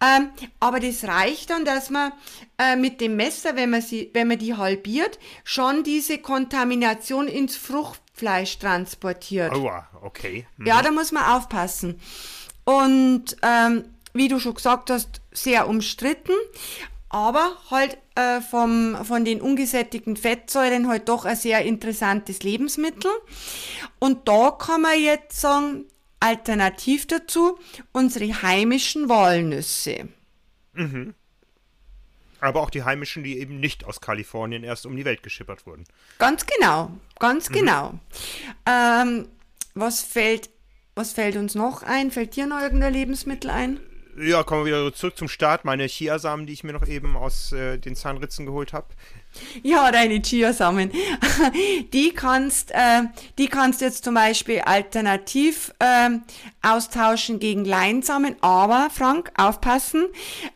Ähm, 0.00 0.30
aber 0.60 0.80
das 0.80 1.04
reicht 1.04 1.50
dann, 1.50 1.64
dass 1.64 1.90
man 1.90 2.12
äh, 2.58 2.76
mit 2.76 3.00
dem 3.00 3.16
Messer, 3.16 3.56
wenn 3.56 3.70
man, 3.70 3.82
sie, 3.82 4.10
wenn 4.12 4.28
man 4.28 4.38
die 4.38 4.54
halbiert, 4.54 5.18
schon 5.42 5.82
diese 5.82 6.18
Kontamination 6.18 7.26
ins 7.26 7.56
Frucht 7.56 8.00
Fleisch 8.14 8.60
transportiert. 8.60 9.52
Oh, 9.56 9.72
okay. 10.02 10.46
Mhm. 10.56 10.66
Ja, 10.66 10.82
da 10.82 10.92
muss 10.92 11.10
man 11.10 11.24
aufpassen. 11.24 12.00
Und 12.64 13.36
ähm, 13.42 13.84
wie 14.12 14.28
du 14.28 14.38
schon 14.38 14.54
gesagt 14.54 14.90
hast, 14.90 15.20
sehr 15.32 15.68
umstritten, 15.68 16.32
aber 17.14 17.56
halt 17.70 17.96
äh, 18.16 18.40
vom, 18.40 18.98
von 19.04 19.24
den 19.24 19.40
ungesättigten 19.40 20.16
Fettsäuren 20.16 20.88
halt 20.88 21.08
doch 21.08 21.24
ein 21.24 21.36
sehr 21.36 21.64
interessantes 21.64 22.42
Lebensmittel. 22.42 23.10
Und 24.00 24.26
da 24.26 24.50
kann 24.50 24.82
man 24.82 25.00
jetzt 25.00 25.40
sagen, 25.40 25.84
alternativ 26.18 27.06
dazu 27.06 27.56
unsere 27.92 28.42
heimischen 28.42 29.08
Walnüsse. 29.08 30.08
Mhm 30.72 31.14
aber 32.40 32.60
auch 32.60 32.68
die 32.68 32.82
heimischen, 32.82 33.24
die 33.24 33.38
eben 33.38 33.58
nicht 33.58 33.86
aus 33.86 34.02
Kalifornien 34.02 34.64
erst 34.64 34.84
um 34.84 34.94
die 34.94 35.06
Welt 35.06 35.22
geschippert 35.22 35.64
wurden. 35.64 35.84
Ganz 36.18 36.44
genau, 36.44 36.90
ganz 37.18 37.48
mhm. 37.48 37.54
genau. 37.54 37.94
Ähm, 38.66 39.28
was 39.72 40.02
fällt, 40.02 40.50
was 40.94 41.14
fällt 41.14 41.36
uns 41.36 41.54
noch 41.54 41.82
ein? 41.82 42.10
Fällt 42.10 42.36
dir 42.36 42.46
noch 42.46 42.60
irgendein 42.60 42.92
Lebensmittel 42.92 43.48
ein? 43.48 43.80
Ja, 44.16 44.44
kommen 44.44 44.64
wir 44.64 44.72
wieder 44.72 44.94
zurück 44.94 45.16
zum 45.16 45.28
Start. 45.28 45.64
Meine 45.64 45.86
Chiasamen, 45.86 46.46
die 46.46 46.52
ich 46.52 46.62
mir 46.62 46.72
noch 46.72 46.86
eben 46.86 47.16
aus 47.16 47.52
äh, 47.52 47.78
den 47.78 47.96
Zahnritzen 47.96 48.46
geholt 48.46 48.72
habe. 48.72 48.86
Ja, 49.62 49.90
deine 49.90 50.22
Chiasamen. 50.22 50.92
Die 51.92 52.12
kannst, 52.14 52.70
äh, 52.70 53.02
die 53.36 53.48
kannst 53.48 53.80
du 53.80 53.86
jetzt 53.86 54.04
zum 54.04 54.14
Beispiel 54.14 54.60
alternativ 54.60 55.72
äh, 55.80 56.10
austauschen 56.62 57.40
gegen 57.40 57.64
Leinsamen, 57.64 58.36
aber 58.40 58.90
Frank, 58.90 59.32
aufpassen, 59.36 60.06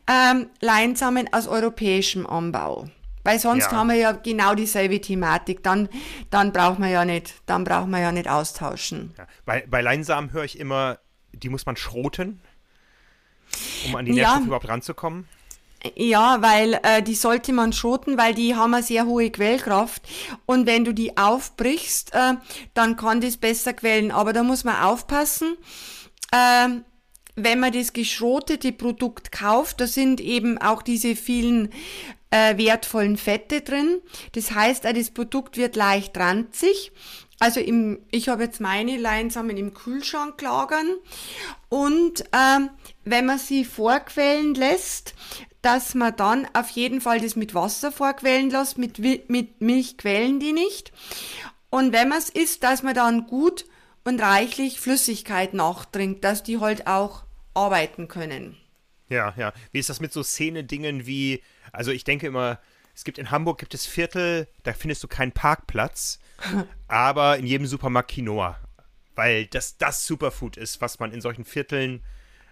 ähm, 0.06 0.46
Leinsamen 0.60 1.32
aus 1.32 1.48
europäischem 1.48 2.26
Anbau. 2.26 2.88
Weil 3.24 3.40
sonst 3.40 3.64
ja. 3.64 3.72
haben 3.72 3.88
wir 3.88 3.96
ja 3.96 4.12
genau 4.12 4.54
dieselbe 4.54 5.00
Thematik. 5.00 5.62
Dann, 5.64 5.88
dann 6.30 6.52
braucht 6.52 6.78
man 6.78 6.90
ja 6.90 7.04
nicht, 7.04 7.34
dann 7.46 7.64
braucht 7.64 7.88
man 7.88 8.00
ja 8.00 8.12
nicht 8.12 8.28
austauschen. 8.28 9.12
Ja. 9.18 9.26
Bei, 9.44 9.64
bei 9.68 9.80
Leinsamen 9.80 10.32
höre 10.32 10.44
ich 10.44 10.58
immer, 10.58 10.98
die 11.32 11.48
muss 11.48 11.66
man 11.66 11.76
schroten, 11.76 12.40
um 13.86 13.96
an 13.96 14.04
die 14.04 14.12
Nährstoffe 14.12 14.40
ja. 14.40 14.46
überhaupt 14.46 14.68
ranzukommen. 14.68 15.28
Ja, 15.94 16.42
weil 16.42 16.80
äh, 16.82 17.02
die 17.02 17.14
sollte 17.14 17.52
man 17.52 17.72
schoten, 17.72 18.18
weil 18.18 18.34
die 18.34 18.56
haben 18.56 18.74
eine 18.74 18.82
sehr 18.82 19.06
hohe 19.06 19.30
Quellkraft. 19.30 20.02
Und 20.44 20.66
wenn 20.66 20.84
du 20.84 20.92
die 20.92 21.16
aufbrichst, 21.16 22.14
äh, 22.14 22.34
dann 22.74 22.96
kann 22.96 23.20
das 23.20 23.36
besser 23.36 23.72
quellen. 23.74 24.10
Aber 24.10 24.32
da 24.32 24.42
muss 24.42 24.64
man 24.64 24.82
aufpassen. 24.82 25.56
Äh, 26.32 26.80
wenn 27.36 27.60
man 27.60 27.72
das 27.72 27.92
geschrotete 27.92 28.72
Produkt 28.72 29.30
kauft, 29.30 29.80
da 29.80 29.86
sind 29.86 30.20
eben 30.20 30.58
auch 30.58 30.82
diese 30.82 31.14
vielen 31.14 31.70
äh, 32.30 32.56
wertvollen 32.58 33.16
Fette 33.16 33.60
drin. 33.60 34.00
Das 34.32 34.50
heißt, 34.50 34.84
das 34.84 35.10
Produkt 35.10 35.56
wird 35.56 35.76
leicht 35.76 36.16
ranzig. 36.16 36.90
Also 37.40 37.60
im, 37.60 38.00
ich 38.10 38.28
habe 38.28 38.42
jetzt 38.42 38.60
meine 38.60 38.96
Leinsamen 38.96 39.56
im 39.56 39.72
Kühlschrank 39.72 40.40
lagern 40.42 40.96
und 41.68 42.24
ähm, 42.32 42.70
wenn 43.04 43.26
man 43.26 43.38
sie 43.38 43.64
vorquellen 43.64 44.54
lässt, 44.54 45.14
dass 45.62 45.94
man 45.94 46.16
dann 46.16 46.48
auf 46.52 46.70
jeden 46.70 47.00
Fall 47.00 47.20
das 47.20 47.36
mit 47.36 47.54
Wasser 47.54 47.92
vorquellen 47.92 48.50
lässt, 48.50 48.76
mit, 48.78 48.98
mit 48.98 49.60
Milch 49.60 49.98
quellen 49.98 50.40
die 50.40 50.52
nicht. 50.52 50.92
Und 51.70 51.92
wenn 51.92 52.08
man 52.08 52.18
es 52.18 52.30
isst, 52.30 52.64
dass 52.64 52.82
man 52.82 52.94
dann 52.94 53.26
gut 53.26 53.66
und 54.04 54.20
reichlich 54.20 54.80
Flüssigkeit 54.80 55.54
nachtrinkt, 55.54 56.24
dass 56.24 56.42
die 56.42 56.58
halt 56.58 56.86
auch 56.86 57.24
arbeiten 57.54 58.08
können. 58.08 58.56
Ja, 59.08 59.34
ja. 59.36 59.52
Wie 59.72 59.78
ist 59.78 59.90
das 59.90 60.00
mit 60.00 60.12
so 60.12 60.22
Szene-Dingen 60.22 61.06
wie, 61.06 61.42
also 61.72 61.90
ich 61.90 62.04
denke 62.04 62.26
immer, 62.26 62.58
es 62.94 63.04
gibt 63.04 63.18
in 63.18 63.30
Hamburg 63.30 63.58
gibt 63.58 63.74
es 63.74 63.86
Viertel, 63.86 64.48
da 64.64 64.72
findest 64.72 65.02
du 65.02 65.08
keinen 65.08 65.32
Parkplatz, 65.32 66.18
aber 66.86 67.38
in 67.38 67.46
jedem 67.46 67.66
Supermarkt 67.66 68.10
Quinoa. 68.10 68.58
Weil 69.14 69.46
das 69.46 69.78
das 69.78 70.06
Superfood 70.06 70.56
ist, 70.56 70.80
was 70.80 70.98
man 71.00 71.12
in 71.12 71.20
solchen 71.20 71.44
Vierteln 71.44 72.04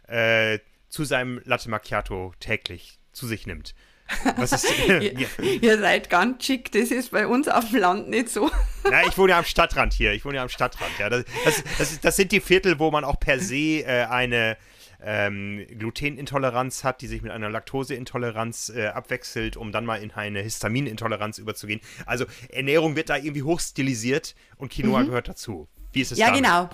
äh, 0.09 0.59
zu 0.89 1.05
seinem 1.05 1.41
Latte 1.45 1.71
Macchiato 1.71 2.33
täglich 2.41 2.99
zu 3.13 3.27
sich 3.27 3.47
nimmt. 3.47 3.75
Ihr, 5.01 5.29
ihr, 5.63 5.79
seid 5.79 6.11
ganz 6.11 6.45
schick, 6.45 6.71
das 6.73 6.91
ist 6.91 7.11
bei 7.11 7.27
uns 7.27 7.49
auf 7.49 7.71
dem 7.71 7.81
Land 7.81 8.09
nicht 8.09 8.29
so. 8.29 8.51
Ja, 8.91 9.05
ich 9.05 9.19
wohne 9.19 9.33
ja 9.33 9.39
am 9.39 9.45
Stadtrand 9.45 9.93
hier. 9.93 10.13
Ich 10.13 10.25
wohne 10.25 10.37
ja 10.37 10.43
am 10.43 10.49
Stadtrand. 10.49 10.93
Ja. 10.97 11.11
Das, 11.11 11.25
das, 11.45 11.65
das, 11.77 12.01
das 12.01 12.17
sind 12.17 12.31
die 12.31 12.41
Viertel, 12.41 12.79
wo 12.79 12.93
man 12.93 13.03
auch 13.03 13.19
per 13.19 13.41
se 13.41 13.83
äh, 13.83 14.07
eine, 14.09 14.57
ähm, 15.03 15.65
Glutenintoleranz 15.79 16.85
hat, 16.85 17.01
die 17.01 17.07
sich 17.07 17.23
mit 17.23 17.33
einer 17.33 17.51
Laktoseintoleranz 17.51 18.73
äh, 18.75 18.87
abwechselt, 18.87 19.57
um 19.57 19.73
dann 19.73 19.85
mal 19.85 20.03
in 20.03 20.11
eine 20.13 20.41
Histaminintoleranz 20.41 21.39
überzugehen. 21.39 21.81
Also 22.07 22.27
Ernährung 22.49 22.97
wird 22.97 23.11
da 23.11 23.17
irgendwie 23.17 23.43
hochstilisiert 23.43 24.35
und 24.57 24.73
Quinoa 24.73 25.01
mhm. 25.01 25.07
gehört 25.07 25.29
dazu. 25.29 25.69
Wie 25.93 26.01
ist 26.01 26.13
es 26.13 26.19
Ja, 26.19 26.27
damit? 26.27 26.43
genau. 26.43 26.69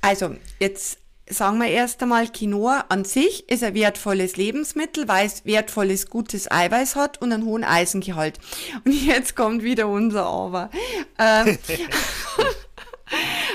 Also, 0.00 0.36
jetzt 0.58 0.98
sagen 1.28 1.58
wir 1.58 1.68
erst 1.68 2.02
einmal, 2.02 2.28
Quinoa 2.28 2.86
an 2.88 3.04
sich 3.04 3.48
ist 3.48 3.62
ein 3.62 3.74
wertvolles 3.74 4.36
Lebensmittel, 4.36 5.08
weil 5.08 5.26
es 5.26 5.44
wertvolles, 5.44 6.08
gutes 6.08 6.50
Eiweiß 6.50 6.96
hat 6.96 7.20
und 7.20 7.32
einen 7.32 7.44
hohen 7.44 7.64
Eisengehalt. 7.64 8.38
Und 8.84 8.92
jetzt 8.92 9.36
kommt 9.36 9.62
wieder 9.62 9.88
unser 9.88 10.26
Aber. 10.26 10.70
Ähm, 11.18 11.58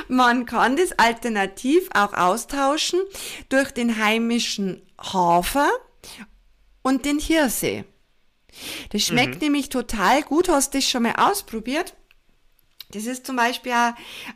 man 0.08 0.46
kann 0.46 0.76
das 0.76 0.92
alternativ 0.94 1.90
auch 1.94 2.14
austauschen 2.14 3.00
durch 3.50 3.72
den 3.72 3.98
heimischen 4.04 4.82
Hafer 5.00 5.70
und 6.82 7.06
den 7.06 7.20
Hirse. 7.20 7.86
Das 8.92 9.04
schmeckt 9.04 9.36
mhm. 9.36 9.42
nämlich 9.42 9.70
total 9.70 10.24
gut. 10.24 10.50
Hast 10.50 10.74
du 10.74 10.80
das 10.80 10.90
schon 10.90 11.04
mal 11.04 11.16
ausprobiert? 11.18 11.96
Das 12.92 13.06
ist 13.06 13.26
zum 13.26 13.36
Beispiel 13.36 13.74
eine 13.74 13.96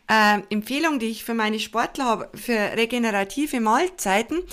äh, 0.09 0.53
Empfehlung, 0.53 0.99
die 0.99 1.07
ich 1.07 1.23
für 1.23 1.33
meine 1.33 1.59
Sportler 1.59 2.05
habe, 2.05 2.29
für 2.37 2.53
regenerative 2.53 3.61
Mahlzeiten, 3.61 4.43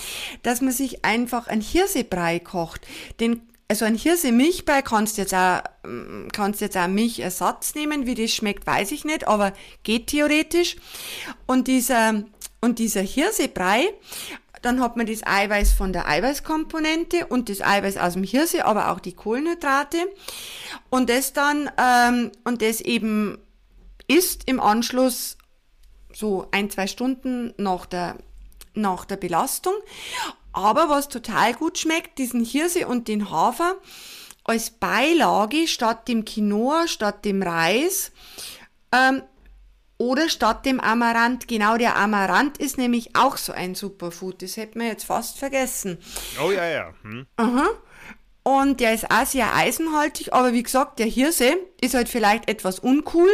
dass 0.43 0.61
man 0.61 0.71
sich 0.71 1.05
einfach 1.05 1.49
ein 1.49 1.61
Hirsebrei 1.61 2.39
kocht. 2.39 2.87
Den, 3.19 3.43
also 3.69 3.85
ein 3.85 3.95
Hirse-Milchbrei 3.95 4.81
kannst 4.81 5.19
jetzt 5.19 5.35
auch, 5.35 5.61
mm, 5.87 6.29
kannst 6.33 6.63
jetzt 6.63 6.77
auch 6.77 6.89
Milchersatz 6.89 7.75
nehmen. 7.75 8.07
Wie 8.07 8.15
das 8.15 8.33
schmeckt, 8.33 8.67
weiß 8.67 8.93
ich 8.93 9.05
nicht, 9.05 9.29
aber 9.29 9.53
geht 9.83 10.09
theoretisch. 10.09 10.77
Und 11.47 11.69
dieser, 11.69 12.25
und 12.61 12.79
dieser 12.79 13.03
Hirsebrei, 13.03 13.93
dann 14.63 14.81
hat 14.81 14.97
man 14.97 15.07
das 15.07 15.25
Eiweiß 15.25 15.73
von 15.73 15.93
der 15.93 16.09
Eiweißkomponente 16.09 17.27
und 17.27 17.49
das 17.49 17.61
Eiweiß 17.61 17.99
aus 17.99 18.15
dem 18.15 18.25
Hirse, 18.25 18.65
aber 18.65 18.91
auch 18.91 19.01
die 19.01 19.13
Kohlenhydrate. 19.13 19.99
Und 20.89 21.11
das 21.11 21.35
dann, 21.35 21.71
ähm, 21.79 22.33
und 22.45 22.63
das 22.63 22.81
eben 22.81 23.39
ist 24.09 24.49
im 24.49 24.61
Anschluss 24.61 25.37
so 26.13 26.49
ein, 26.51 26.71
zwei 26.71 26.87
Stunden 26.87 27.53
nach 27.59 27.85
der, 27.85 28.17
nach 28.75 29.05
der 29.05 29.17
Belastung. 29.17 29.75
Aber 30.53 30.89
was 30.89 31.09
total 31.09 31.55
gut 31.55 31.79
schmeckt, 31.79 32.19
diesen 32.19 32.45
Hirse 32.45 32.87
und 32.87 33.09
den 33.09 33.31
Hafer 33.31 33.77
als 34.45 34.71
Beilage 34.71 35.69
statt 35.69 36.09
dem 36.09 36.25
Quinoa, 36.25 36.89
statt 36.89 37.25
dem 37.25 37.43
Reis 37.43 38.13
ähm, 38.93 39.23
oder 39.99 40.29
statt 40.29 40.65
dem 40.65 40.81
Amaranth. 40.81 41.49
Genau, 41.49 41.77
der 41.77 41.97
Amaranth 41.97 42.59
ist 42.59 42.79
nämlich 42.79 43.15
auch 43.15 43.37
so 43.37 43.53
ein 43.53 43.75
Superfood. 43.75 44.43
Das 44.43 44.57
hätten 44.57 44.81
wir 44.81 44.87
jetzt 44.87 45.05
fast 45.05 45.39
vergessen. 45.39 45.99
Oh 46.43 46.51
ja, 46.51 46.67
ja. 46.67 46.95
Hm. 47.03 47.27
Aha. 47.37 47.69
Und 48.43 48.81
der 48.81 48.95
ist 48.95 49.11
auch 49.11 49.27
sehr 49.27 49.55
eisenhaltig, 49.55 50.33
aber 50.33 50.55
wie 50.55 50.63
gesagt, 50.63 50.99
der 50.99 51.07
Hirse 51.07 51.57
ist 51.83 51.93
halt 51.93 52.09
vielleicht 52.09 52.49
etwas 52.49 52.79
uncool 52.79 53.29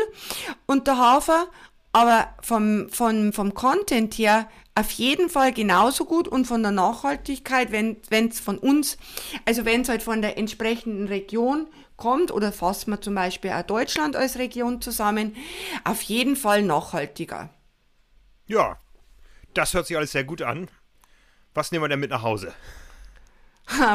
und 0.66 0.88
der 0.88 0.98
Hafer, 0.98 1.46
aber 1.92 2.34
vom, 2.42 2.88
vom, 2.90 3.32
vom 3.32 3.54
Content 3.54 4.14
her 4.14 4.48
auf 4.74 4.90
jeden 4.90 5.28
Fall 5.28 5.52
genauso 5.52 6.04
gut 6.04 6.26
und 6.26 6.46
von 6.46 6.62
der 6.62 6.72
Nachhaltigkeit, 6.72 7.70
wenn 7.70 8.28
es 8.28 8.40
von 8.40 8.58
uns, 8.58 8.96
also 9.44 9.64
wenn 9.64 9.82
es 9.82 9.88
halt 9.88 10.02
von 10.02 10.20
der 10.20 10.36
entsprechenden 10.36 11.06
Region 11.06 11.68
kommt 11.96 12.32
oder 12.32 12.50
fassen 12.50 12.90
wir 12.90 13.00
zum 13.00 13.14
Beispiel 13.14 13.52
auch 13.52 13.62
Deutschland 13.62 14.16
als 14.16 14.36
Region 14.36 14.80
zusammen, 14.80 15.36
auf 15.84 16.02
jeden 16.02 16.34
Fall 16.34 16.62
nachhaltiger. 16.62 17.50
Ja, 18.46 18.78
das 19.54 19.74
hört 19.74 19.86
sich 19.86 19.96
alles 19.96 20.12
sehr 20.12 20.24
gut 20.24 20.42
an. 20.42 20.68
Was 21.54 21.70
nehmen 21.70 21.84
wir 21.84 21.88
denn 21.88 22.00
mit 22.00 22.10
nach 22.10 22.22
Hause? 22.22 22.52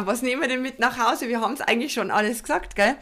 Was 0.04 0.22
nehmen 0.22 0.42
wir 0.42 0.50
denn 0.50 0.62
mit 0.62 0.80
nach 0.80 0.98
Hause? 0.98 1.28
Wir 1.30 1.42
haben 1.42 1.54
es 1.54 1.62
eigentlich 1.62 1.94
schon 1.94 2.12
alles 2.12 2.42
gesagt, 2.42 2.76
gell? 2.76 2.96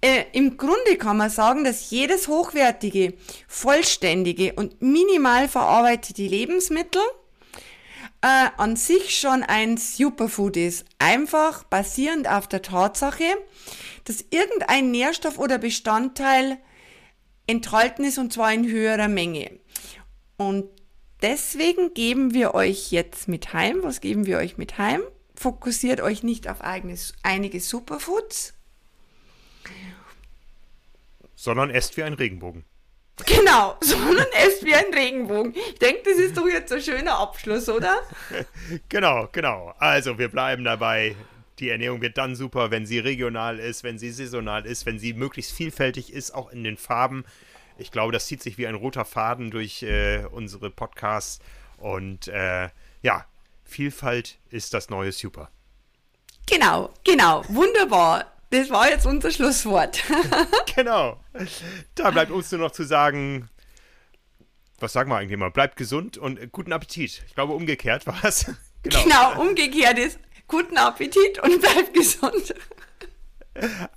Äh, 0.00 0.24
Im 0.32 0.56
Grunde 0.56 0.96
kann 0.98 1.16
man 1.16 1.30
sagen, 1.30 1.64
dass 1.64 1.90
jedes 1.90 2.28
hochwertige, 2.28 3.14
vollständige 3.48 4.52
und 4.54 4.82
minimal 4.82 5.48
verarbeitete 5.48 6.22
Lebensmittel 6.22 7.00
äh, 8.20 8.48
an 8.56 8.76
sich 8.76 9.18
schon 9.18 9.42
ein 9.42 9.76
Superfood 9.78 10.56
ist. 10.56 10.84
Einfach 10.98 11.64
basierend 11.64 12.28
auf 12.28 12.48
der 12.48 12.62
Tatsache, 12.62 13.36
dass 14.04 14.24
irgendein 14.30 14.90
Nährstoff 14.90 15.38
oder 15.38 15.58
Bestandteil 15.58 16.58
enthalten 17.46 18.04
ist 18.04 18.18
und 18.18 18.32
zwar 18.32 18.52
in 18.52 18.66
höherer 18.68 19.08
Menge. 19.08 19.58
Und 20.36 20.66
deswegen 21.22 21.94
geben 21.94 22.34
wir 22.34 22.54
euch 22.54 22.90
jetzt 22.92 23.28
mit 23.28 23.52
heim. 23.54 23.78
Was 23.82 24.00
geben 24.00 24.26
wir 24.26 24.38
euch 24.38 24.58
mit 24.58 24.76
heim? 24.76 25.00
Fokussiert 25.34 26.00
euch 26.00 26.22
nicht 26.22 26.48
auf 26.48 26.60
eigenes, 26.60 27.14
einige 27.22 27.60
Superfoods. 27.60 28.54
Sondern 31.34 31.70
esst 31.70 31.96
wie 31.96 32.02
ein 32.02 32.14
Regenbogen. 32.14 32.64
Genau, 33.26 33.76
sondern 33.80 34.26
esst 34.32 34.64
wie 34.64 34.74
ein 34.74 34.92
Regenbogen. 34.92 35.54
Ich 35.54 35.78
denke, 35.78 36.02
das 36.04 36.18
ist 36.18 36.36
doch 36.36 36.48
jetzt 36.48 36.72
ein 36.72 36.80
schöner 36.80 37.18
Abschluss, 37.18 37.68
oder? 37.68 38.00
genau, 38.88 39.28
genau. 39.30 39.74
Also 39.78 40.18
wir 40.18 40.28
bleiben 40.28 40.64
dabei. 40.64 41.14
Die 41.60 41.68
Ernährung 41.68 42.00
wird 42.00 42.18
dann 42.18 42.34
super, 42.34 42.72
wenn 42.72 42.84
sie 42.84 42.98
regional 42.98 43.60
ist, 43.60 43.84
wenn 43.84 43.98
sie 43.98 44.10
saisonal 44.10 44.66
ist, 44.66 44.86
wenn 44.86 44.98
sie 44.98 45.12
möglichst 45.12 45.52
vielfältig 45.52 46.12
ist, 46.12 46.32
auch 46.32 46.50
in 46.50 46.64
den 46.64 46.76
Farben. 46.76 47.24
Ich 47.78 47.92
glaube, 47.92 48.12
das 48.12 48.26
zieht 48.26 48.42
sich 48.42 48.58
wie 48.58 48.66
ein 48.66 48.74
roter 48.74 49.04
Faden 49.04 49.52
durch 49.52 49.84
äh, 49.84 50.24
unsere 50.32 50.70
Podcasts. 50.70 51.38
Und 51.78 52.26
äh, 52.26 52.70
ja, 53.02 53.26
Vielfalt 53.64 54.38
ist 54.50 54.74
das 54.74 54.90
neue 54.90 55.12
Super. 55.12 55.50
Genau, 56.46 56.92
genau, 57.04 57.42
wunderbar. 57.48 58.32
Das 58.50 58.70
war 58.70 58.88
jetzt 58.88 59.06
unser 59.06 59.30
Schlusswort. 59.30 60.02
genau. 60.76 61.20
Da 61.94 62.10
bleibt 62.10 62.30
uns 62.30 62.52
nur 62.52 62.60
noch 62.60 62.70
zu 62.70 62.84
sagen, 62.84 63.48
was 64.78 64.92
sagen 64.92 65.10
wir 65.10 65.16
eigentlich 65.16 65.38
mal? 65.38 65.50
Bleibt 65.50 65.76
gesund 65.76 66.18
und 66.18 66.52
guten 66.52 66.72
Appetit. 66.72 67.24
Ich 67.26 67.34
glaube, 67.34 67.54
umgekehrt 67.54 68.06
war 68.06 68.24
es. 68.24 68.46
Genau. 68.84 69.02
genau, 69.02 69.40
umgekehrt 69.40 69.98
ist 69.98 70.18
guten 70.46 70.76
Appetit 70.76 71.38
und 71.42 71.58
bleibt 71.58 71.94
gesund. 71.94 72.54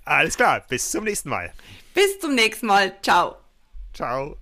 Alles 0.05 0.37
klar, 0.37 0.63
bis 0.69 0.91
zum 0.91 1.03
nächsten 1.03 1.27
Mal. 1.27 1.51
Bis 1.93 2.17
zum 2.21 2.35
nächsten 2.35 2.67
Mal. 2.67 2.93
Ciao. 3.01 3.35
Ciao. 3.93 4.37